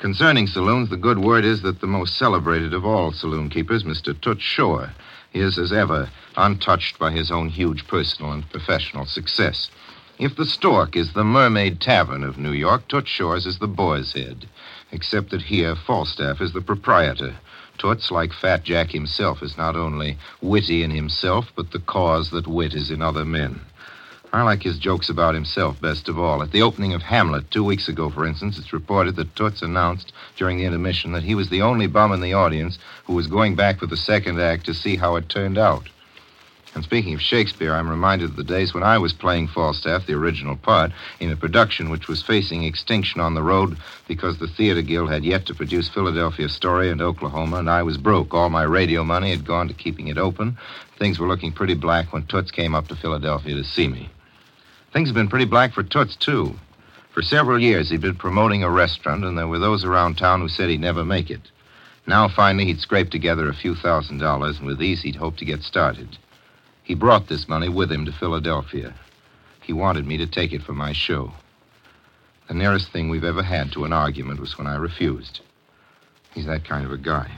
Concerning 0.04 0.48
saloons, 0.48 0.89
the 0.89 0.98
good 0.98 1.18
word 1.18 1.46
is 1.46 1.62
that 1.62 1.80
the 1.80 1.88
most 1.88 2.18
celebrated 2.18 2.74
of 2.74 2.86
all 2.86 3.13
saloon 3.13 3.50
keepers, 3.50 3.86
Mr. 3.86 4.13
Toots 4.20 4.44
Shor, 4.44 4.89
is, 5.34 5.58
as 5.58 5.72
ever, 5.72 6.10
untouched 6.36 7.00
by 7.00 7.10
his 7.10 7.32
own 7.32 7.48
huge 7.48 7.88
personal 7.88 8.34
and 8.34 8.50
professional 8.50 9.06
success. 9.06 9.72
If 10.20 10.36
the 10.36 10.46
Stork 10.46 10.98
is 10.98 11.13
the 11.13 11.24
Mermaid 11.24 11.80
Tavern 11.80 12.26
of 12.26 12.38
New 12.38 12.52
York, 12.52 12.86
Toots 12.89 13.10
Shor's 13.10 13.46
is 13.46 13.60
the 13.60 13.68
Boar's 13.70 14.12
Head, 14.12 14.46
except 14.92 15.30
that 15.30 15.44
here 15.44 15.74
Falstaff 15.74 16.42
is 16.42 16.52
the 16.52 16.60
proprietor. 16.60 17.38
Toots, 17.78 18.12
like 18.12 18.34
Fat 18.34 18.66
Jack 18.66 18.92
himself, 18.92 19.42
is 19.42 19.58
not 19.58 19.78
only 19.78 20.18
witty 20.42 20.84
in 20.84 20.92
himself, 20.92 21.54
but 21.56 21.72
the 21.72 21.80
cause 21.80 22.30
that 22.32 22.46
wit 22.46 22.74
is 22.74 22.92
in 22.92 23.02
other 23.02 23.24
men. 23.24 23.62
I 24.34 24.41
like 24.41 24.63
his 24.63 24.80
jokes 24.80 25.10
about 25.10 25.36
himself 25.36 25.80
best 25.80 26.10
of 26.10 26.17
all. 26.17 26.41
At 26.41 26.50
the 26.50 26.63
opening 26.63 26.96
of 26.96 27.04
Hamlet 27.04 27.52
two 27.52 27.63
weeks 27.63 27.88
ago, 27.88 28.10
for 28.10 28.26
instance, 28.26 28.58
it's 28.58 28.74
reported 28.74 29.15
that 29.15 29.36
Toots 29.36 29.62
announced 29.62 30.12
during 30.38 30.58
the 30.58 30.65
intermission 30.65 31.12
that 31.12 31.22
he 31.22 31.36
was 31.36 31.52
the 31.52 31.62
only 31.62 31.86
bum 31.86 32.12
in 32.12 32.19
the 32.19 32.34
audience 32.34 32.80
who 33.06 33.13
was 33.13 33.28
going 33.28 33.54
back 33.56 33.78
for 33.78 33.86
the 33.86 33.96
second 33.96 34.41
act 34.41 34.65
to 34.65 34.74
see 34.74 34.96
how 34.96 35.17
it 35.17 35.30
turned 35.30 35.60
out. 35.60 35.88
And 36.74 36.84
speaking 36.84 37.13
of 37.13 37.22
Shakespeare, 37.22 37.76
I'm 37.76 37.88
reminded 37.88 38.32
of 38.32 38.36
the 38.36 38.43
days 38.43 38.74
when 38.74 38.82
I 38.82 38.98
was 38.98 39.13
playing 39.13 39.50
Falstaff, 39.50 40.08
the 40.08 40.15
original 40.15 40.56
part, 40.56 40.91
in 41.19 41.32
a 41.32 41.36
production 41.36 41.91
which 41.91 42.08
was 42.08 42.24
facing 42.24 42.63
extinction 42.63 43.22
on 43.22 43.36
the 43.36 43.43
road 43.43 43.78
because 44.08 44.39
the 44.39 44.48
Theater 44.48 44.82
Guild 44.82 45.12
had 45.12 45.24
yet 45.24 45.46
to 45.46 45.54
produce 45.54 45.89
Philadelphia 45.89 46.50
Story 46.50 46.89
and 46.89 47.04
Oklahoma, 47.04 47.58
and 47.58 47.69
I 47.69 47.84
was 47.84 47.98
broke. 47.98 48.34
All 48.34 48.50
my 48.50 48.63
radio 48.63 49.04
money 49.04 49.30
had 49.30 49.46
gone 49.46 49.67
to 49.67 49.76
keeping 49.76 50.08
it 50.08 50.17
open. 50.17 50.58
Things 50.98 51.19
were 51.19 51.28
looking 51.28 51.52
pretty 51.52 51.76
black 51.76 52.12
when 52.12 52.26
Toots 52.26 52.50
came 52.50 52.74
up 52.74 52.88
to 52.88 52.96
Philadelphia 52.96 53.54
to 53.54 53.63
see 53.63 53.88
me. 53.88 54.10
Things 54.93 55.10
have 55.10 55.15
been 55.15 55.27
pretty 55.27 55.45
black 55.45 55.73
for 55.73 55.82
Toots, 55.82 56.15
too. 56.15 56.53
For 57.13 57.23
several 57.23 57.60
years, 57.60 57.89
he'd 57.89 58.01
been 58.01 58.15
promoting 58.15 58.63
a 58.63 58.69
restaurant, 58.69 59.23
and 59.23 59.36
there 59.36 59.47
were 59.47 59.58
those 59.58 59.84
around 59.84 60.17
town 60.17 60.39
who 60.39 60.47
said 60.47 60.69
he'd 60.69 60.82
never 60.82 61.03
make 61.03 61.32
it. 61.32 61.51
Now, 62.06 62.27
finally, 62.27 62.65
he'd 62.65 62.79
scraped 62.79 63.12
together 63.12 63.49
a 63.49 63.56
few 63.56 63.73
thousand 63.73 64.19
dollars, 64.19 64.60
and 64.60 64.67
with 64.67 64.77
these, 64.77 65.01
he'd 65.01 65.15
hoped 65.15 65.39
to 65.39 65.45
get 65.45 65.63
started. 65.63 66.17
He 66.84 66.93
brought 66.93 67.27
this 67.27 67.47
money 67.47 67.69
with 67.69 67.91
him 67.91 68.06
to 68.06 68.12
Philadelphia. 68.12 68.93
He 69.62 69.73
wanted 69.73 70.06
me 70.06 70.17
to 70.17 70.27
take 70.27 70.53
it 70.53 70.62
for 70.62 70.73
my 70.73 70.93
show. 70.93 71.34
The 72.47 72.53
nearest 72.53 72.91
thing 72.91 73.10
we've 73.10 73.23
ever 73.23 73.41
had 73.41 73.71
to 73.71 73.86
an 73.86 73.93
argument 73.93 74.39
was 74.39 74.58
when 74.58 74.67
I 74.67 74.75
refused. 74.75 75.39
He's 76.36 76.45
that 76.45 76.65
kind 76.65 76.86
of 76.86 76.91
a 76.91 76.97
guy. 76.97 77.32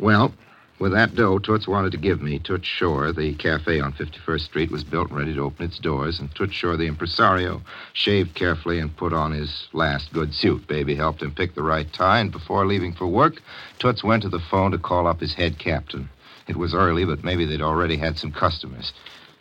Well, 0.00 0.32
with 0.78 0.92
that 0.92 1.14
dough 1.14 1.38
Toots 1.38 1.66
wanted 1.66 1.92
to 1.92 1.98
give 1.98 2.20
me, 2.20 2.38
Toots 2.38 2.68
Shor, 2.68 3.10
the 3.10 3.34
cafe 3.34 3.80
on 3.80 3.92
51st 3.92 4.40
Street, 4.40 4.70
was 4.70 4.84
built 4.84 5.08
and 5.08 5.18
ready 5.18 5.34
to 5.34 5.40
open 5.40 5.64
its 5.64 5.78
doors, 5.78 6.20
and 6.20 6.34
Toots 6.34 6.52
Shor, 6.52 6.76
the 6.76 6.86
impresario, 6.86 7.62
shaved 7.94 8.34
carefully 8.34 8.78
and 8.78 8.94
put 8.96 9.12
on 9.12 9.32
his 9.32 9.68
last 9.72 10.12
good 10.12 10.34
suit. 10.34 10.66
Baby 10.66 10.94
helped 10.94 11.22
him 11.22 11.32
pick 11.32 11.54
the 11.54 11.62
right 11.62 11.90
tie, 11.92 12.20
and 12.20 12.30
before 12.30 12.66
leaving 12.66 12.92
for 12.92 13.06
work, 13.06 13.40
Toots 13.78 14.04
went 14.04 14.22
to 14.24 14.28
the 14.28 14.38
phone 14.38 14.70
to 14.72 14.78
call 14.78 15.06
up 15.06 15.20
his 15.20 15.34
head 15.34 15.58
captain. 15.58 16.10
It 16.46 16.56
was 16.56 16.74
early, 16.74 17.04
but 17.04 17.24
maybe 17.24 17.46
they'd 17.46 17.62
already 17.62 17.96
had 17.96 18.18
some 18.18 18.30
customers. 18.30 18.92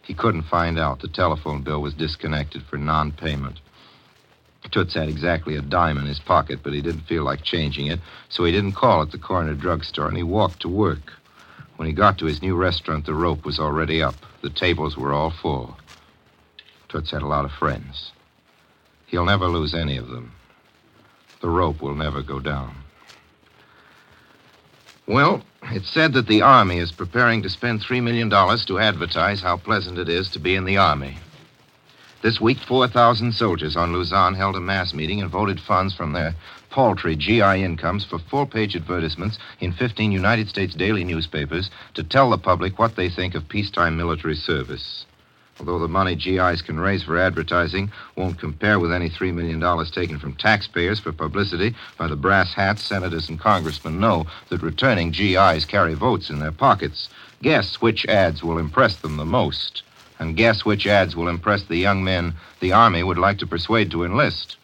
He 0.04 0.14
couldn't 0.14 0.44
find 0.44 0.80
out. 0.80 1.02
The 1.02 1.08
telephone 1.08 1.64
bill 1.64 1.82
was 1.82 1.94
disconnected 1.94 2.64
for 2.64 2.78
non 2.78 3.12
payment. 3.12 3.60
Toots 4.72 4.94
had 4.94 5.10
exactly 5.10 5.56
a 5.56 5.62
dime 5.62 5.98
in 5.98 6.06
his 6.06 6.20
pocket, 6.20 6.60
but 6.64 6.74
he 6.74 6.82
didn't 6.82 7.02
feel 7.02 7.24
like 7.24 7.44
changing 7.44 7.88
it, 7.88 8.00
so 8.30 8.46
he 8.46 8.52
didn't 8.52 8.74
call 8.74 9.02
at 9.02 9.12
the 9.12 9.18
corner 9.18 9.54
drugstore, 9.54 10.08
and 10.08 10.18
he 10.18 10.24
walked 10.24 10.62
to 10.62 10.70
work. 10.70 11.12
When 11.78 11.88
he 11.88 11.94
got 11.94 12.18
to 12.20 12.26
his 12.26 12.42
new 12.42 12.56
restaurant, 12.56 13.06
the 13.06 13.14
rope 13.14 13.46
was 13.46 13.60
already 13.60 14.02
up. 14.02 14.16
The 14.42 14.50
tables 14.50 14.98
were 14.98 15.14
all 15.14 15.32
full. 15.32 15.78
Toots 16.90 17.12
had 17.12 17.22
a 17.22 17.28
lot 17.28 17.46
of 17.46 17.52
friends. 17.52 18.12
He'll 19.08 19.26
never 19.26 19.48
lose 19.48 19.74
any 19.74 19.98
of 19.98 20.08
them. 20.08 20.34
The 21.42 21.50
rope 21.50 21.82
will 21.82 21.96
never 21.96 22.22
go 22.22 22.40
down. 22.40 22.76
Well, 25.08 25.44
it's 25.64 25.90
said 25.90 26.14
that 26.14 26.28
the 26.28 26.42
Army 26.42 26.80
is 26.80 26.92
preparing 26.92 27.44
to 27.44 27.50
spend 27.50 27.82
$3 27.82 28.02
million 28.02 28.30
to 28.30 28.80
advertise 28.80 29.42
how 29.42 29.58
pleasant 29.58 30.00
it 30.00 30.10
is 30.10 30.30
to 30.32 30.40
be 30.40 30.56
in 30.56 30.66
the 30.66 30.78
Army. 30.78 31.18
This 32.24 32.42
week, 32.42 32.58
4,000 32.58 33.34
soldiers 33.34 33.76
on 33.76 33.94
Luzon 33.94 34.34
held 34.34 34.56
a 34.56 34.60
mass 34.60 34.94
meeting 34.94 35.22
and 35.22 35.30
voted 35.30 35.60
funds 35.60 35.94
from 35.94 36.14
their 36.14 36.34
paltry 36.76 37.16
GI 37.16 37.64
incomes 37.64 38.04
for 38.04 38.20
full 38.20 38.46
page 38.46 38.76
advertisements 38.76 39.40
in 39.62 39.72
15 39.72 40.12
United 40.12 40.50
States 40.50 40.76
daily 40.76 41.06
newspapers 41.06 41.72
to 41.94 42.04
tell 42.04 42.30
the 42.30 42.38
public 42.38 42.78
what 42.78 42.98
they 42.98 43.08
think 43.08 43.34
of 43.34 43.48
peacetime 43.48 43.96
military 43.96 44.36
service. 44.36 45.06
Although 45.58 45.80
the 45.80 45.88
money 45.88 46.16
GIs 46.16 46.62
can 46.62 46.78
raise 46.78 47.02
for 47.02 47.18
advertising 47.18 47.94
won't 48.18 48.42
compare 48.42 48.78
with 48.78 48.92
any 48.92 49.10
$3 49.10 49.34
million 49.34 49.86
taken 49.86 50.20
from 50.20 50.36
taxpayers 50.36 51.00
for 51.00 51.14
publicity 51.14 51.74
by 51.98 52.10
the 52.10 52.18
brass 52.18 52.54
hats 52.54 52.84
senators 52.84 53.30
and 53.30 53.40
congressmen 53.40 53.98
know 53.98 54.26
that 54.50 54.62
returning 54.62 55.12
GIs 55.12 55.64
carry 55.64 55.94
votes 55.94 56.30
in 56.30 56.40
their 56.40 56.52
pockets. 56.52 57.08
Guess 57.42 57.76
which 57.76 58.06
ads 58.08 58.44
will 58.44 58.58
impress 58.58 58.98
them 58.98 59.16
the 59.16 59.24
most. 59.24 59.84
And 60.20 60.36
guess 60.36 60.66
which 60.66 60.86
ads 60.86 61.16
will 61.16 61.30
impress 61.30 61.64
the 61.64 61.78
young 61.78 62.04
men 62.04 62.34
the 62.60 62.74
Army 62.74 63.02
would 63.02 63.18
like 63.18 63.38
to 63.38 63.48
persuade 63.48 63.92
to 63.92 64.04
enlist. 64.04 64.58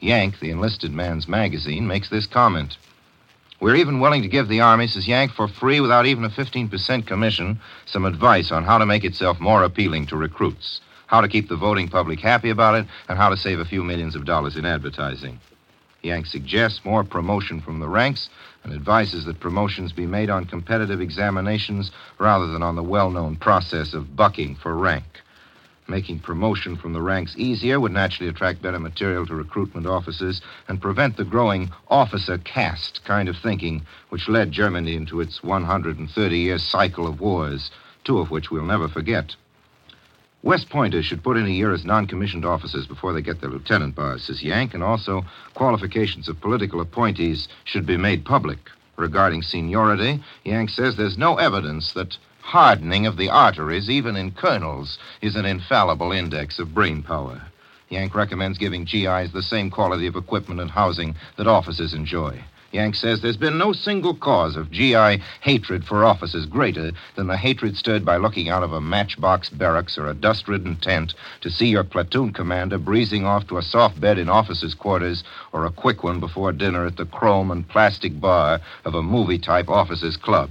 Yank, 0.00 0.40
the 0.40 0.50
enlisted 0.50 0.92
man's 0.92 1.28
magazine, 1.28 1.86
makes 1.86 2.08
this 2.08 2.26
comment. 2.26 2.76
We're 3.60 3.76
even 3.76 4.00
willing 4.00 4.22
to 4.22 4.28
give 4.28 4.48
the 4.48 4.62
Army, 4.62 4.86
says 4.86 5.06
Yank, 5.06 5.32
for 5.32 5.46
free 5.46 5.80
without 5.80 6.06
even 6.06 6.24
a 6.24 6.30
15% 6.30 7.06
commission, 7.06 7.60
some 7.84 8.06
advice 8.06 8.50
on 8.50 8.64
how 8.64 8.78
to 8.78 8.86
make 8.86 9.04
itself 9.04 9.38
more 9.38 9.62
appealing 9.62 10.06
to 10.06 10.16
recruits, 10.16 10.80
how 11.06 11.20
to 11.20 11.28
keep 11.28 11.48
the 11.48 11.56
voting 11.56 11.88
public 11.88 12.20
happy 12.20 12.48
about 12.48 12.74
it, 12.74 12.86
and 13.08 13.18
how 13.18 13.28
to 13.28 13.36
save 13.36 13.58
a 13.58 13.66
few 13.66 13.84
millions 13.84 14.16
of 14.16 14.24
dollars 14.24 14.56
in 14.56 14.64
advertising. 14.64 15.38
Yank 16.02 16.24
suggests 16.24 16.82
more 16.84 17.04
promotion 17.04 17.60
from 17.60 17.80
the 17.80 17.88
ranks 17.88 18.30
and 18.64 18.72
advises 18.72 19.26
that 19.26 19.40
promotions 19.40 19.92
be 19.92 20.06
made 20.06 20.30
on 20.30 20.46
competitive 20.46 21.02
examinations 21.02 21.90
rather 22.18 22.46
than 22.46 22.62
on 22.62 22.76
the 22.76 22.82
well 22.82 23.10
known 23.10 23.36
process 23.36 23.92
of 23.92 24.16
bucking 24.16 24.54
for 24.54 24.74
rank. 24.74 25.04
Making 25.90 26.20
promotion 26.20 26.76
from 26.76 26.92
the 26.92 27.02
ranks 27.02 27.34
easier 27.36 27.80
would 27.80 27.90
naturally 27.90 28.30
attract 28.30 28.62
better 28.62 28.78
material 28.78 29.26
to 29.26 29.34
recruitment 29.34 29.88
officers 29.88 30.40
and 30.68 30.80
prevent 30.80 31.16
the 31.16 31.24
growing 31.24 31.72
officer 31.88 32.38
caste 32.38 33.00
kind 33.04 33.28
of 33.28 33.36
thinking 33.36 33.82
which 34.08 34.28
led 34.28 34.52
Germany 34.52 34.94
into 34.94 35.20
its 35.20 35.42
130 35.42 36.38
year 36.38 36.58
cycle 36.58 37.08
of 37.08 37.20
wars, 37.20 37.72
two 38.04 38.20
of 38.20 38.30
which 38.30 38.52
we'll 38.52 38.64
never 38.64 38.86
forget. 38.86 39.34
West 40.44 40.70
Pointers 40.70 41.06
should 41.06 41.24
put 41.24 41.36
in 41.36 41.46
a 41.46 41.50
year 41.50 41.72
as 41.72 41.84
non 41.84 42.06
commissioned 42.06 42.44
officers 42.44 42.86
before 42.86 43.12
they 43.12 43.20
get 43.20 43.40
their 43.40 43.50
lieutenant 43.50 43.96
bars, 43.96 44.22
says 44.22 44.44
Yank, 44.44 44.74
and 44.74 44.84
also 44.84 45.24
qualifications 45.54 46.28
of 46.28 46.40
political 46.40 46.80
appointees 46.80 47.48
should 47.64 47.84
be 47.84 47.96
made 47.96 48.24
public. 48.24 48.58
Regarding 48.96 49.42
seniority, 49.42 50.22
Yank 50.44 50.70
says 50.70 50.96
there's 50.96 51.18
no 51.18 51.38
evidence 51.38 51.94
that 51.94 52.16
hardening 52.42 53.06
of 53.06 53.16
the 53.16 53.28
arteries, 53.28 53.88
even 53.88 54.16
in 54.16 54.32
colonels, 54.32 54.98
is 55.22 55.36
an 55.36 55.44
infallible 55.44 56.12
index 56.12 56.58
of 56.58 56.74
brain 56.74 57.02
power. 57.02 57.42
Yank 57.88 58.14
recommends 58.14 58.58
giving 58.58 58.84
GIs 58.84 59.32
the 59.32 59.42
same 59.42 59.70
quality 59.70 60.06
of 60.06 60.16
equipment 60.16 60.60
and 60.60 60.70
housing 60.70 61.14
that 61.36 61.46
officers 61.46 61.92
enjoy. 61.92 62.42
Yank 62.72 62.94
says 62.94 63.20
there's 63.20 63.36
been 63.36 63.58
no 63.58 63.72
single 63.72 64.14
cause 64.14 64.56
of 64.56 64.70
GI 64.70 65.20
hatred 65.40 65.84
for 65.84 66.04
officers 66.04 66.46
greater 66.46 66.92
than 67.16 67.26
the 67.26 67.36
hatred 67.36 67.76
stirred 67.76 68.04
by 68.04 68.16
looking 68.16 68.48
out 68.48 68.62
of 68.62 68.72
a 68.72 68.80
matchbox 68.80 69.50
barracks 69.50 69.98
or 69.98 70.06
a 70.06 70.14
dust 70.14 70.46
ridden 70.46 70.76
tent 70.76 71.14
to 71.40 71.50
see 71.50 71.66
your 71.66 71.82
platoon 71.82 72.32
commander 72.32 72.78
breezing 72.78 73.24
off 73.24 73.48
to 73.48 73.58
a 73.58 73.62
soft 73.62 74.00
bed 74.00 74.18
in 74.18 74.28
officers' 74.28 74.74
quarters 74.74 75.24
or 75.52 75.66
a 75.66 75.72
quick 75.72 76.04
one 76.04 76.20
before 76.20 76.52
dinner 76.52 76.86
at 76.86 76.96
the 76.96 77.06
chrome 77.06 77.50
and 77.50 77.68
plastic 77.68 78.20
bar 78.20 78.60
of 78.84 78.94
a 78.94 79.02
movie 79.02 79.38
type 79.38 79.68
officers' 79.68 80.16
club. 80.16 80.50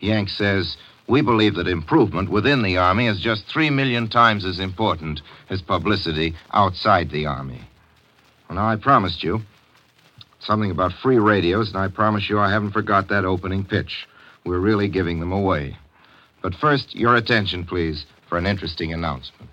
Yank 0.00 0.28
says 0.28 0.76
we 1.12 1.20
believe 1.20 1.56
that 1.56 1.68
improvement 1.68 2.30
within 2.30 2.62
the 2.62 2.78
Army 2.78 3.06
is 3.06 3.20
just 3.20 3.46
three 3.46 3.68
million 3.68 4.08
times 4.08 4.46
as 4.46 4.58
important 4.58 5.20
as 5.50 5.60
publicity 5.60 6.34
outside 6.54 7.10
the 7.10 7.26
Army. 7.26 7.60
Well, 8.48 8.56
now, 8.56 8.66
I 8.66 8.76
promised 8.76 9.22
you 9.22 9.42
something 10.40 10.70
about 10.70 10.94
free 11.02 11.18
radios, 11.18 11.68
and 11.68 11.76
I 11.76 11.88
promise 11.88 12.30
you 12.30 12.38
I 12.38 12.50
haven't 12.50 12.72
forgot 12.72 13.08
that 13.08 13.26
opening 13.26 13.62
pitch. 13.62 14.08
We're 14.46 14.58
really 14.58 14.88
giving 14.88 15.20
them 15.20 15.32
away. 15.32 15.76
But 16.40 16.54
first, 16.54 16.94
your 16.94 17.14
attention, 17.16 17.66
please, 17.66 18.06
for 18.26 18.38
an 18.38 18.46
interesting 18.46 18.94
announcement. 18.94 19.50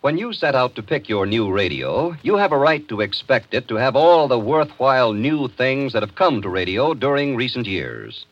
When 0.00 0.18
you 0.18 0.32
set 0.32 0.56
out 0.56 0.74
to 0.74 0.82
pick 0.82 1.08
your 1.08 1.24
new 1.24 1.52
radio, 1.52 2.16
you 2.22 2.34
have 2.34 2.50
a 2.50 2.58
right 2.58 2.86
to 2.88 3.00
expect 3.00 3.54
it 3.54 3.68
to 3.68 3.76
have 3.76 3.94
all 3.94 4.26
the 4.26 4.40
worthwhile 4.40 5.12
new 5.12 5.46
things 5.46 5.92
that 5.92 6.02
have 6.02 6.16
come 6.16 6.42
to 6.42 6.48
radio 6.48 6.94
during 6.94 7.36
recent 7.36 7.68
years. 7.68 8.26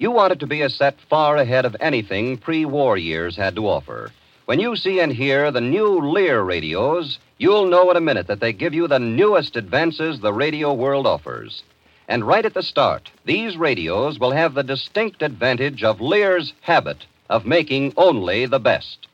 You 0.00 0.10
want 0.10 0.32
it 0.32 0.40
to 0.40 0.46
be 0.46 0.62
a 0.62 0.70
set 0.70 0.98
far 1.10 1.36
ahead 1.36 1.66
of 1.66 1.76
anything 1.78 2.38
pre 2.38 2.64
war 2.64 2.96
years 2.96 3.36
had 3.36 3.54
to 3.56 3.68
offer. 3.68 4.10
When 4.46 4.58
you 4.58 4.74
see 4.74 4.98
and 4.98 5.12
hear 5.12 5.52
the 5.52 5.60
new 5.60 6.00
Lear 6.00 6.42
radios, 6.42 7.18
you'll 7.36 7.66
know 7.66 7.90
in 7.90 7.98
a 7.98 8.00
minute 8.00 8.26
that 8.28 8.40
they 8.40 8.54
give 8.54 8.72
you 8.72 8.88
the 8.88 8.98
newest 8.98 9.56
advances 9.56 10.18
the 10.18 10.32
radio 10.32 10.72
world 10.72 11.06
offers. 11.06 11.62
And 12.08 12.26
right 12.26 12.46
at 12.46 12.54
the 12.54 12.62
start, 12.62 13.10
these 13.26 13.58
radios 13.58 14.18
will 14.18 14.30
have 14.30 14.54
the 14.54 14.62
distinct 14.62 15.20
advantage 15.20 15.84
of 15.84 16.00
Lear's 16.00 16.54
habit 16.62 17.04
of 17.28 17.44
making 17.44 17.92
only 17.98 18.46
the 18.46 18.58
best. 18.58 19.06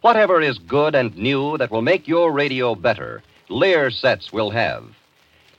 Whatever 0.00 0.40
is 0.40 0.58
good 0.58 0.96
and 0.96 1.16
new 1.16 1.56
that 1.58 1.70
will 1.70 1.82
make 1.82 2.08
your 2.08 2.32
radio 2.32 2.74
better, 2.74 3.22
Lear 3.48 3.92
sets 3.92 4.32
will 4.32 4.50
have. 4.50 4.86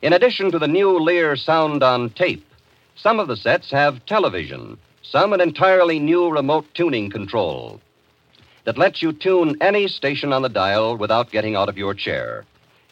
In 0.01 0.11
addition 0.11 0.51
to 0.51 0.59
the 0.59 0.67
new 0.67 0.99
Lear 0.99 1.37
sound 1.37 1.83
on 1.83 2.09
tape, 2.09 2.45
some 2.95 3.19
of 3.19 3.27
the 3.27 3.37
sets 3.37 3.71
have 3.71 4.05
television, 4.05 4.77
some 5.01 5.33
an 5.33 5.41
entirely 5.41 5.99
new 5.99 6.29
remote 6.29 6.65
tuning 6.73 7.09
control 7.09 7.79
that 8.65 8.77
lets 8.77 9.01
you 9.01 9.11
tune 9.11 9.57
any 9.61 9.87
station 9.87 10.31
on 10.31 10.41
the 10.41 10.49
dial 10.49 10.97
without 10.97 11.31
getting 11.31 11.55
out 11.55 11.69
of 11.69 11.77
your 11.77 11.93
chair. 11.93 12.45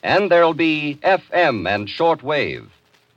And 0.04 0.30
there'll 0.30 0.54
be 0.54 1.00
FM 1.04 1.70
and 1.70 1.88
shortwave. 1.88 2.68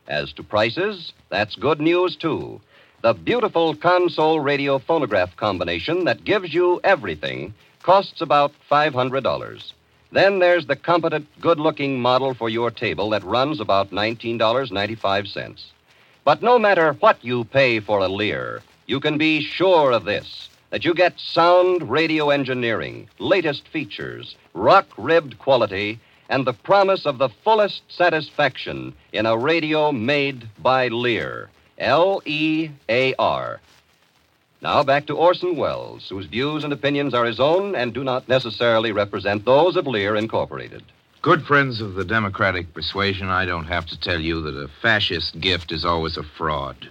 As 0.06 0.32
to 0.34 0.42
prices, 0.42 1.12
that's 1.30 1.56
good 1.56 1.80
news, 1.80 2.16
too. 2.16 2.60
The 3.02 3.14
beautiful 3.14 3.74
console 3.74 4.40
radio 4.40 4.78
phonograph 4.78 5.36
combination 5.36 6.04
that 6.04 6.24
gives 6.24 6.54
you 6.54 6.80
everything 6.84 7.54
costs 7.82 8.20
about 8.20 8.52
$500. 8.70 9.72
Then 10.12 10.38
there's 10.38 10.66
the 10.66 10.76
competent, 10.76 11.26
good 11.40 11.58
looking 11.58 12.00
model 12.00 12.34
for 12.34 12.48
your 12.48 12.70
table 12.70 13.10
that 13.10 13.24
runs 13.24 13.60
about 13.60 13.90
$19.95. 13.90 15.64
But 16.24 16.42
no 16.42 16.58
matter 16.58 16.94
what 17.00 17.22
you 17.22 17.44
pay 17.44 17.80
for 17.80 17.98
a 17.98 18.08
Lear, 18.08 18.62
you 18.87 18.98
can 18.98 19.18
be 19.18 19.42
sure 19.42 19.92
of 19.92 20.04
this 20.04 20.48
that 20.70 20.84
you 20.84 20.94
get 20.94 21.20
sound 21.20 21.90
radio 21.90 22.30
engineering, 22.30 23.08
latest 23.18 23.68
features, 23.68 24.34
rock 24.54 24.87
ribbed 24.96 25.38
quality, 25.38 26.00
and 26.30 26.46
the 26.46 26.54
promise 26.54 27.04
of 27.04 27.18
the 27.18 27.28
fullest 27.28 27.82
satisfaction 27.88 28.94
in 29.12 29.26
a 29.26 29.37
radio 29.37 29.92
made 29.92 30.48
by 30.58 30.88
Lear. 30.88 31.50
L 31.76 32.22
E 32.24 32.70
A 32.88 33.14
R. 33.18 33.60
Now 34.62 34.82
back 34.82 35.06
to 35.06 35.16
Orson 35.16 35.56
Welles, 35.56 36.08
whose 36.08 36.24
views 36.26 36.64
and 36.64 36.72
opinions 36.72 37.12
are 37.12 37.26
his 37.26 37.38
own 37.38 37.74
and 37.74 37.92
do 37.92 38.02
not 38.02 38.28
necessarily 38.30 38.92
represent 38.92 39.44
those 39.44 39.76
of 39.76 39.87
Lear 39.87 40.16
Incorporated. 40.16 40.84
Good 41.24 41.46
friends 41.46 41.80
of 41.80 41.94
the 41.94 42.04
Democratic 42.04 42.74
persuasion, 42.74 43.30
I 43.30 43.46
don't 43.46 43.64
have 43.64 43.87
to 43.87 43.98
tell 43.98 44.20
you 44.20 44.42
that 44.42 44.62
a 44.62 44.68
fascist 44.82 45.40
gift 45.40 45.72
is 45.72 45.82
always 45.82 46.18
a 46.18 46.22
fraud. 46.22 46.90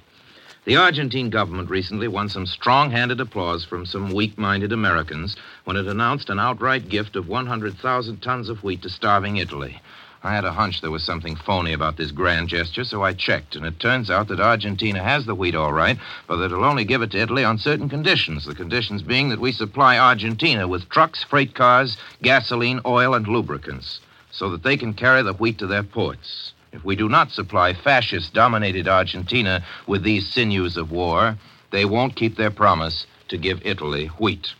The 0.65 0.75
Argentine 0.75 1.29
government 1.29 1.69
recently 1.69 2.07
won 2.07 2.29
some 2.29 2.47
strong 2.47 2.89
handed 2.89 3.21
applause 3.21 3.63
from 3.63 3.85
some 3.85 4.11
weak 4.11 4.35
minded 4.35 4.73
Americans 4.73 5.35
when 5.65 5.77
it 5.77 5.85
announced 5.85 6.31
an 6.31 6.39
outright 6.39 6.89
gift 6.89 7.15
of 7.15 7.27
100,000 7.27 8.23
tons 8.23 8.49
of 8.49 8.63
wheat 8.63 8.81
to 8.81 8.89
starving 8.89 9.37
Italy. 9.37 9.79
I 10.23 10.33
had 10.33 10.45
a 10.45 10.53
hunch 10.53 10.81
there 10.81 10.89
was 10.89 11.03
something 11.03 11.35
phony 11.35 11.71
about 11.71 11.97
this 11.97 12.09
grand 12.09 12.49
gesture, 12.49 12.85
so 12.85 13.03
I 13.03 13.13
checked, 13.13 13.55
and 13.55 13.67
it 13.67 13.79
turns 13.79 14.09
out 14.09 14.29
that 14.29 14.39
Argentina 14.39 15.03
has 15.03 15.27
the 15.27 15.35
wheat 15.35 15.53
all 15.53 15.73
right, 15.73 15.99
but 16.25 16.37
that 16.37 16.45
it'll 16.45 16.65
only 16.65 16.85
give 16.85 17.03
it 17.03 17.11
to 17.11 17.21
Italy 17.21 17.43
on 17.43 17.59
certain 17.59 17.87
conditions. 17.87 18.45
The 18.45 18.55
conditions 18.55 19.03
being 19.03 19.29
that 19.29 19.39
we 19.39 19.51
supply 19.51 19.99
Argentina 19.99 20.67
with 20.67 20.89
trucks, 20.89 21.23
freight 21.23 21.53
cars, 21.53 21.97
gasoline, 22.23 22.81
oil, 22.83 23.13
and 23.13 23.27
lubricants, 23.27 23.99
so 24.33 24.49
that 24.49 24.63
they 24.63 24.75
can 24.75 24.93
carry 24.93 25.21
the 25.21 25.33
wheat 25.33 25.59
to 25.59 25.67
their 25.67 25.83
ports. 25.83 26.51
If 26.73 26.83
we 26.83 26.95
do 26.95 27.07
not 27.07 27.31
supply 27.31 27.73
fascist 27.73 28.33
dominated 28.33 28.87
Argentina 28.87 29.63
with 29.87 30.03
these 30.03 30.27
sinews 30.33 30.75
of 30.75 30.91
war, 30.91 31.37
they 31.71 31.85
won't 31.85 32.15
keep 32.15 32.35
their 32.35 32.51
promise 32.51 33.05
to 33.29 33.37
give 33.37 33.61
Italy 33.63 34.07
wheat. 34.19 34.53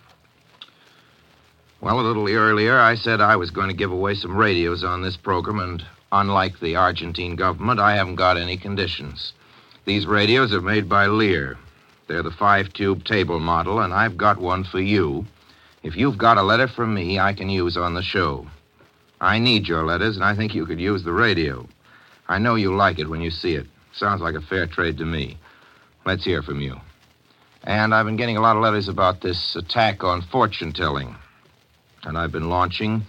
Well, 1.81 1.99
a 1.99 2.01
little 2.01 2.29
earlier, 2.29 2.79
I 2.79 2.95
said 2.95 3.19
I 3.19 3.35
was 3.35 3.51
going 3.51 3.67
to 3.67 3.75
give 3.75 3.91
away 3.91 4.15
some 4.15 4.37
radios 4.37 4.83
on 4.83 5.01
this 5.01 5.17
program, 5.17 5.59
and 5.59 5.83
unlike 6.11 6.59
the 6.59 6.75
Argentine 6.75 7.35
government, 7.35 7.79
I 7.79 7.95
haven't 7.95 8.15
got 8.15 8.37
any 8.37 8.55
conditions. 8.55 9.33
These 9.85 10.05
radios 10.05 10.53
are 10.53 10.61
made 10.61 10.87
by 10.87 11.07
Lear. 11.07 11.57
They're 12.07 12.23
the 12.23 12.31
five 12.31 12.71
tube 12.73 13.03
table 13.03 13.39
model, 13.39 13.81
and 13.81 13.93
I've 13.93 14.17
got 14.17 14.37
one 14.37 14.63
for 14.63 14.79
you. 14.79 15.25
If 15.81 15.97
you've 15.97 16.17
got 16.17 16.37
a 16.37 16.43
letter 16.43 16.67
from 16.67 16.93
me, 16.93 17.19
I 17.19 17.33
can 17.33 17.49
use 17.49 17.75
on 17.75 17.95
the 17.95 18.03
show. 18.03 18.47
I 19.23 19.39
need 19.39 19.69
your 19.69 19.85
letters, 19.85 20.17
and 20.17 20.25
I 20.25 20.35
think 20.35 20.53
you 20.53 20.65
could 20.65 20.81
use 20.81 21.03
the 21.03 21.13
radio. 21.13 21.65
I 22.27 22.39
know 22.39 22.55
you 22.55 22.75
like 22.75 22.99
it 22.99 23.09
when 23.09 23.21
you 23.21 23.31
see 23.31 23.55
it. 23.55 23.65
Sounds 23.93 24.19
like 24.19 24.35
a 24.35 24.41
fair 24.41 24.67
trade 24.67 24.97
to 24.97 25.05
me. 25.05 25.37
Let's 26.05 26.25
hear 26.25 26.41
from 26.41 26.59
you. 26.59 26.75
And 27.63 27.95
I've 27.95 28.05
been 28.05 28.17
getting 28.17 28.35
a 28.35 28.41
lot 28.41 28.57
of 28.57 28.61
letters 28.61 28.89
about 28.89 29.21
this 29.21 29.55
attack 29.55 30.03
on 30.03 30.23
fortune 30.23 30.73
telling. 30.73 31.15
And 32.03 32.17
I've 32.17 32.33
been 32.33 32.49
launching. 32.49 33.03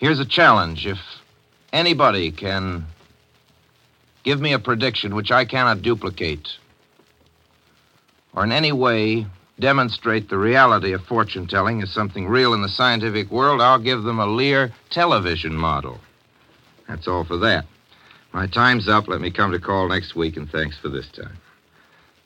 Here's 0.00 0.18
a 0.18 0.24
challenge. 0.24 0.88
If 0.88 0.98
anybody 1.72 2.32
can 2.32 2.86
give 4.24 4.40
me 4.40 4.52
a 4.52 4.58
prediction 4.58 5.14
which 5.14 5.30
I 5.30 5.44
cannot 5.44 5.82
duplicate, 5.82 6.48
or 8.34 8.42
in 8.42 8.50
any 8.50 8.72
way 8.72 9.24
demonstrate 9.60 10.28
the 10.28 10.38
reality 10.38 10.92
of 10.92 11.04
fortune 11.04 11.46
telling 11.46 11.82
as 11.82 11.90
something 11.92 12.26
real 12.26 12.54
in 12.54 12.62
the 12.62 12.68
scientific 12.68 13.30
world, 13.30 13.60
I'll 13.60 13.78
give 13.78 14.02
them 14.02 14.18
a 14.18 14.26
Lear 14.26 14.72
television 14.90 15.54
model. 15.54 16.00
That's 16.88 17.06
all 17.06 17.24
for 17.24 17.36
that. 17.38 17.66
My 18.32 18.46
time's 18.46 18.88
up. 18.88 19.08
Let 19.08 19.20
me 19.20 19.30
come 19.30 19.52
to 19.52 19.58
call 19.58 19.88
next 19.88 20.16
week, 20.16 20.36
and 20.36 20.50
thanks 20.50 20.76
for 20.78 20.88
this 20.88 21.08
time. 21.08 21.36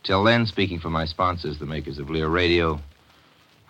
Till 0.03 0.23
then, 0.23 0.47
speaking 0.47 0.79
for 0.79 0.91
my 0.91 1.07
sponsors, 1.07 1.59
the 1.59 1.67
makers 1.67 1.99
of 1.99 2.11
Lear 2.11 2.29
Radio, 2.29 2.81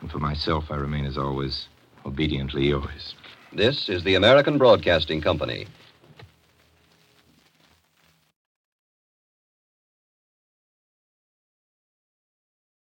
and 0.01 0.11
for 0.11 0.19
myself, 0.19 0.71
I 0.71 0.77
remain 0.77 1.07
as 1.07 1.17
always 1.17 1.69
obediently 2.05 2.67
yours. 2.67 3.15
This 3.53 3.89
is 3.89 4.03
the 4.03 4.17
American 4.17 4.59
Broadcasting 4.59 5.21
Company. 5.21 5.67